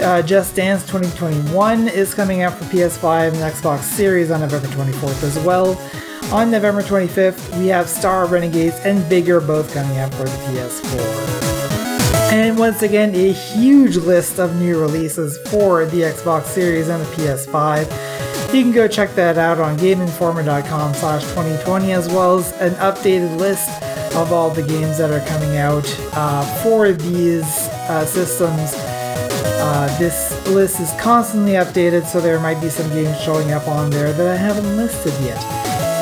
Uh, 0.00 0.22
Just 0.22 0.54
Dance 0.54 0.82
2021 0.82 1.88
is 1.88 2.12
coming 2.12 2.42
out 2.42 2.52
for 2.54 2.64
PS5 2.66 3.28
and 3.28 3.36
Xbox 3.36 3.80
Series 3.80 4.30
on 4.30 4.40
November 4.40 4.68
24th 4.68 5.22
as 5.22 5.38
well. 5.40 5.70
On 6.32 6.50
November 6.50 6.82
25th, 6.82 7.58
we 7.58 7.68
have 7.68 7.88
Star 7.88 8.26
Renegades 8.26 8.76
and 8.80 9.08
Bigger 9.08 9.40
both 9.40 9.72
coming 9.72 9.96
out 9.98 10.12
for 10.14 10.24
the 10.24 10.36
PS4. 10.48 12.32
And 12.32 12.58
once 12.58 12.82
again, 12.82 13.14
a 13.14 13.32
huge 13.32 13.96
list 13.96 14.38
of 14.38 14.56
new 14.56 14.78
releases 14.78 15.38
for 15.48 15.86
the 15.86 16.02
Xbox 16.02 16.44
Series 16.46 16.88
and 16.88 17.02
the 17.02 17.10
PS5. 17.12 18.52
You 18.52 18.62
can 18.62 18.72
go 18.72 18.86
check 18.86 19.14
that 19.14 19.38
out 19.38 19.60
on 19.60 19.78
GameInformer.com 19.78 20.94
slash 20.94 21.22
2020 21.22 21.92
as 21.92 22.08
well 22.08 22.38
as 22.38 22.52
an 22.60 22.74
updated 22.74 23.38
list 23.38 23.70
of 24.14 24.32
all 24.32 24.50
the 24.50 24.62
games 24.62 24.98
that 24.98 25.10
are 25.10 25.26
coming 25.26 25.56
out 25.56 25.84
uh, 26.12 26.44
for 26.62 26.92
these 26.92 27.44
uh, 27.88 28.04
systems. 28.04 28.74
Uh, 29.58 29.98
this 29.98 30.46
list 30.48 30.80
is 30.80 30.92
constantly 31.00 31.52
updated, 31.52 32.06
so 32.06 32.20
there 32.20 32.38
might 32.40 32.60
be 32.60 32.68
some 32.68 32.88
games 32.90 33.20
showing 33.20 33.52
up 33.52 33.66
on 33.68 33.90
there 33.90 34.12
that 34.12 34.26
I 34.26 34.36
haven't 34.36 34.76
listed 34.76 35.12
yet. 35.22 35.42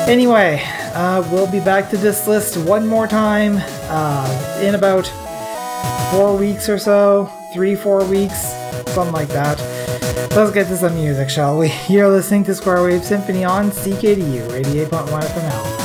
Anyway, 0.07 0.61
uh, 0.93 1.27
we'll 1.31 1.51
be 1.51 1.59
back 1.59 1.89
to 1.89 1.97
this 1.97 2.27
list 2.27 2.57
one 2.57 2.87
more 2.87 3.07
time 3.07 3.57
uh, 3.89 4.59
in 4.61 4.75
about 4.75 5.07
four 6.11 6.37
weeks 6.37 6.69
or 6.69 6.77
so, 6.77 7.31
three, 7.53 7.75
four 7.75 8.03
weeks, 8.05 8.53
something 8.87 9.13
like 9.13 9.29
that. 9.29 9.59
Let's 10.35 10.51
get 10.51 10.67
to 10.67 10.77
some 10.77 10.95
music, 10.95 11.29
shall 11.29 11.57
we? 11.57 11.73
You're 11.87 12.09
listening 12.09 12.43
to 12.45 12.55
Square 12.55 12.83
Wave 12.83 13.03
Symphony 13.03 13.43
on 13.43 13.71
CKDU 13.71 14.49
88.1 14.49 14.89
FM 14.89 15.84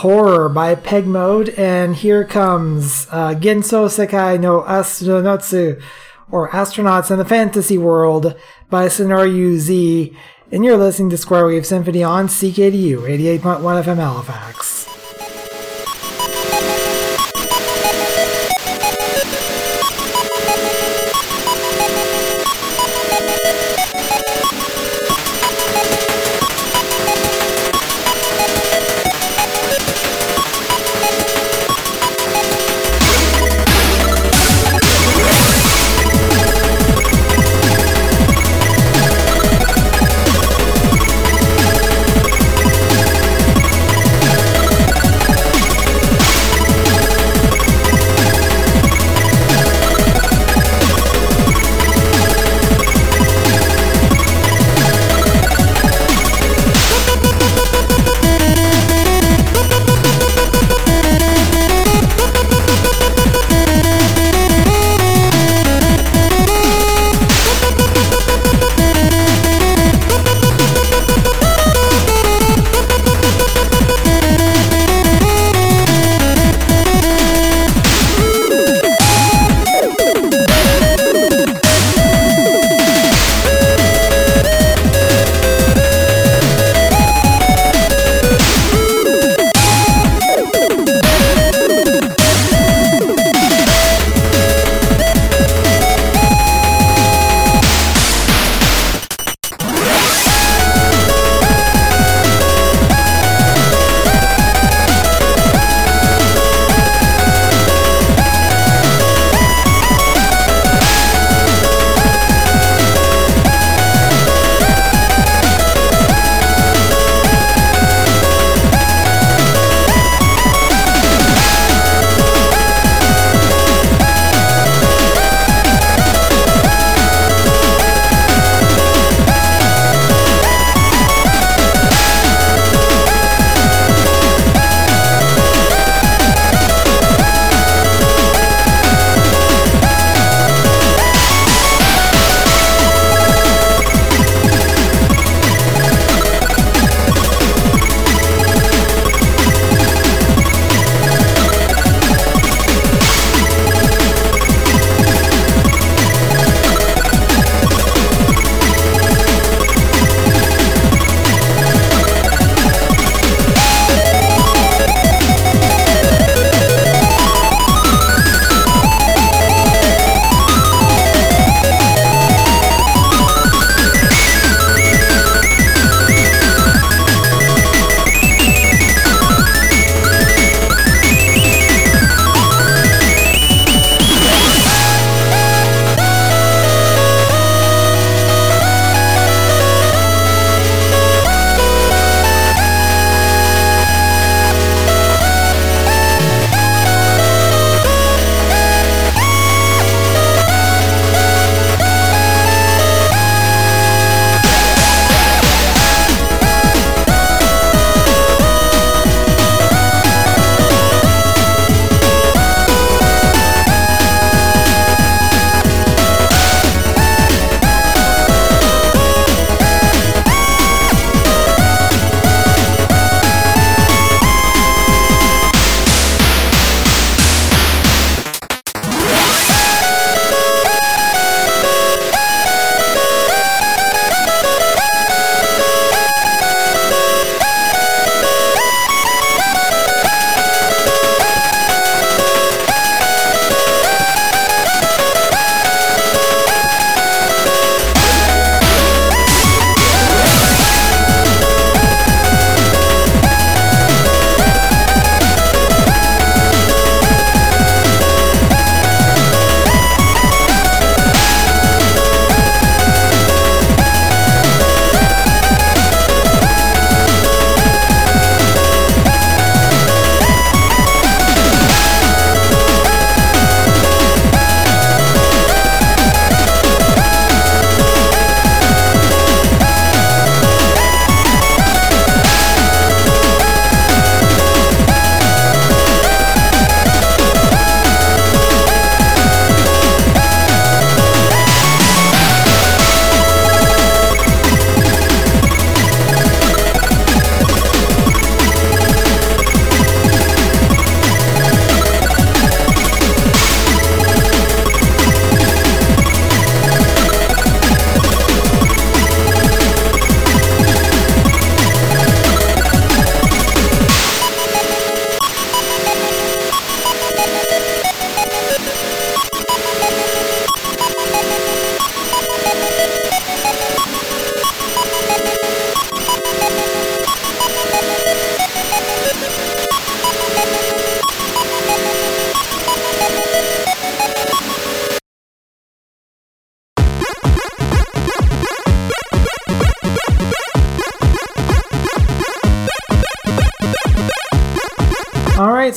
Horror 0.00 0.48
by 0.48 0.76
Peg 0.76 1.06
Mode, 1.06 1.50
and 1.58 1.94
here 1.94 2.24
comes 2.24 3.06
uh, 3.10 3.34
Genso 3.34 3.84
Sekai 3.84 4.40
no 4.40 4.62
Astronotsu, 4.62 5.78
or 6.30 6.48
Astronauts 6.48 7.10
in 7.10 7.18
the 7.18 7.24
Fantasy 7.26 7.76
World 7.76 8.34
by 8.70 8.86
Sonoru 8.86 9.58
Z. 9.58 10.16
And 10.50 10.64
you're 10.64 10.78
listening 10.78 11.10
to 11.10 11.18
Square 11.18 11.48
Wave 11.48 11.66
Symphony 11.66 12.02
on 12.02 12.28
CKDU 12.28 13.02
88.1 13.40 13.60
FM 13.60 13.96
Halifax. 13.96 14.79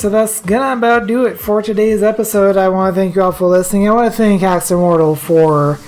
So 0.04 0.10
that's 0.10 0.42
gonna 0.42 0.78
about 0.78 1.08
do 1.08 1.24
it 1.24 1.40
for 1.40 1.62
today's 1.62 2.04
episode. 2.04 2.58
I 2.58 2.68
want 2.68 2.94
to 2.94 3.02
thank 3.02 3.16
you 3.16 3.22
all 3.22 3.32
for 3.32 3.48
listening. 3.48 3.88
I 3.88 3.94
want 3.94 4.12
to 4.12 4.18
thank 4.18 4.44
Axe 4.44 4.70
Immortal 4.70 5.16
for 5.16 5.80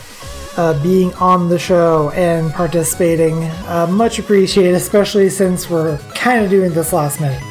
uh, 0.55 0.81
being 0.81 1.13
on 1.15 1.49
the 1.49 1.59
show 1.59 2.11
and 2.11 2.49
participating. 2.53 3.43
Uh, 3.67 3.87
much 3.91 4.17
appreciated, 4.17 4.73
especially 4.73 5.29
since 5.29 5.69
we're 5.69 5.97
kind 6.13 6.41
of 6.41 6.49
doing 6.49 6.71
this 6.71 6.93
last 6.93 7.19
minute. 7.19 7.43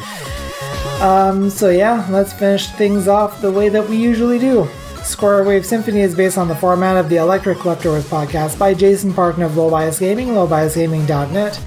Um, 1.02 1.50
so 1.50 1.68
yeah, 1.68 2.06
let's 2.08 2.32
finish 2.32 2.68
things 2.68 3.08
off 3.08 3.42
the 3.42 3.52
way 3.52 3.68
that 3.68 3.86
we 3.86 3.98
usually 3.98 4.38
do. 4.38 4.66
Square 5.02 5.44
Wave 5.44 5.66
Symphony 5.66 6.00
is 6.00 6.14
based 6.14 6.38
on 6.38 6.48
the 6.48 6.56
format 6.56 6.96
of 6.96 7.10
the 7.10 7.16
Electric 7.16 7.62
Leftovers 7.66 8.08
podcast 8.08 8.58
by 8.58 8.72
Jason 8.72 9.12
Parkin 9.12 9.42
of 9.42 9.54
Low 9.58 9.68
Bias 9.68 9.98
Gaming, 9.98 10.28
lowbiasgaming.net. 10.28 11.60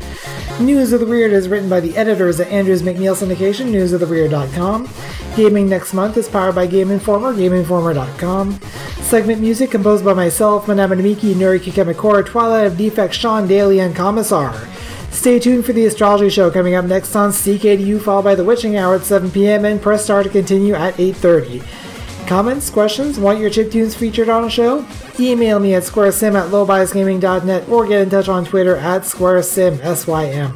News 0.60 0.92
of 0.92 1.02
the 1.02 1.06
Weird 1.06 1.34
is 1.34 1.48
written 1.48 1.70
by 1.70 1.80
the 1.80 1.96
editors 1.96 2.40
at 2.40 2.48
Andrews 2.48 2.82
McMeel 2.82 3.16
Syndication, 3.16 3.68
newsoftheweird.com. 3.68 4.90
Gaming 5.36 5.70
next 5.70 5.94
month 5.94 6.18
is 6.18 6.28
powered 6.28 6.56
by 6.56 6.66
Game 6.66 6.90
Informer, 6.90 7.32
GameInformer.com. 7.32 8.60
Segment 9.02 9.40
music 9.40 9.70
composed 9.70 10.04
by 10.04 10.16
myself, 10.16 10.66
Manama 10.66 11.00
Namiki, 11.00 11.36
Nuri 11.36 11.60
Kikemikora, 11.60 12.26
Twilight 12.26 12.66
of 12.66 12.76
Defect, 12.76 13.14
Sean 13.14 13.48
Daly, 13.48 13.80
and 13.80 13.96
Commissar. 13.96 14.68
Stay 15.12 15.38
tuned 15.38 15.64
for 15.64 15.74
the 15.74 15.86
astrology 15.86 16.30
show 16.30 16.50
coming 16.50 16.74
up 16.74 16.86
next 16.86 17.16
on 17.16 17.30
CKDU, 17.30 18.02
followed 18.02 18.24
by 18.24 18.34
the 18.34 18.44
witching 18.44 18.78
hour 18.78 18.96
at 18.96 19.04
7 19.04 19.30
p.m. 19.30 19.64
and 19.64 19.80
press 19.80 20.06
star 20.06 20.24
to 20.24 20.30
continue 20.30 20.74
at 20.74 20.96
8.30. 20.96 21.87
Comments, 22.28 22.70
questions, 22.70 23.18
want 23.18 23.40
your 23.40 23.50
chip 23.50 23.72
tunes 23.72 23.96
featured 23.96 24.28
on 24.28 24.44
a 24.44 24.50
show? 24.50 24.86
Email 25.18 25.60
me 25.60 25.76
at 25.76 25.84
squaresym 25.84 26.36
at 26.36 26.52
lowbiasgaming.net 26.52 27.70
or 27.70 27.88
get 27.88 28.02
in 28.02 28.10
touch 28.10 28.28
on 28.28 28.44
Twitter 28.44 28.76
at 28.76 29.04
squaresym, 29.04 29.80
S-Y-M. 29.82 30.54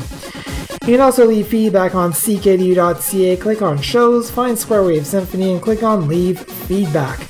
You 0.85 0.97
can 0.97 0.99
also 0.99 1.25
leave 1.25 1.47
feedback 1.47 1.95
on 1.95 2.11
ckdu.ca, 2.11 3.37
click 3.37 3.61
on 3.61 3.81
shows, 3.81 4.29
find 4.29 4.59
Square 4.59 4.83
Wave 4.83 5.07
Symphony, 5.07 5.53
and 5.53 5.61
click 5.61 5.81
on 5.81 6.09
leave 6.09 6.41
feedback. 6.41 7.25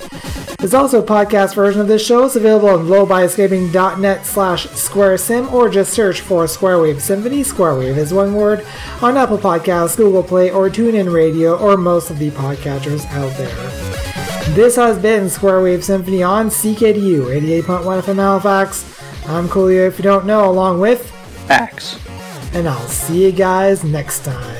There's 0.57 0.73
also 0.73 1.03
a 1.03 1.05
podcast 1.05 1.53
version 1.53 1.79
of 1.79 1.87
this 1.87 2.03
show. 2.03 2.25
It's 2.25 2.35
available 2.35 2.69
on 2.69 2.87
lowbiasgaming.net 2.87 4.25
slash 4.25 4.65
squaresym 4.67 5.51
or 5.51 5.69
just 5.69 5.93
search 5.93 6.21
for 6.21 6.47
Square 6.47 6.81
Wave 6.81 7.01
Symphony. 7.01 7.43
Square 7.43 7.77
Wave 7.77 7.97
is 7.97 8.11
one 8.11 8.33
word 8.33 8.65
on 9.01 9.17
Apple 9.17 9.37
Podcasts, 9.37 9.97
Google 9.97 10.23
Play, 10.23 10.49
or 10.49 10.67
TuneIn 10.67 11.13
Radio, 11.13 11.57
or 11.57 11.77
most 11.77 12.09
of 12.09 12.17
the 12.17 12.31
podcatchers 12.31 13.05
out 13.11 13.35
there. 13.37 13.80
This 14.49 14.75
has 14.75 14.99
been 14.99 15.29
Square 15.29 15.61
Wave 15.61 15.83
Symphony 15.83 16.23
on 16.23 16.49
CKDU 16.49 17.25
88.1 17.63 18.01
FM 18.01 18.15
Halifax. 18.15 19.01
I'm 19.27 19.47
Coolio 19.47 19.87
if 19.87 19.97
you 19.97 20.03
don't 20.03 20.25
know, 20.25 20.49
along 20.49 20.79
with 20.81 21.09
Axe. 21.49 21.97
And 22.53 22.67
I'll 22.67 22.87
see 22.87 23.23
you 23.23 23.31
guys 23.31 23.83
next 23.83 24.25
time. 24.25 24.57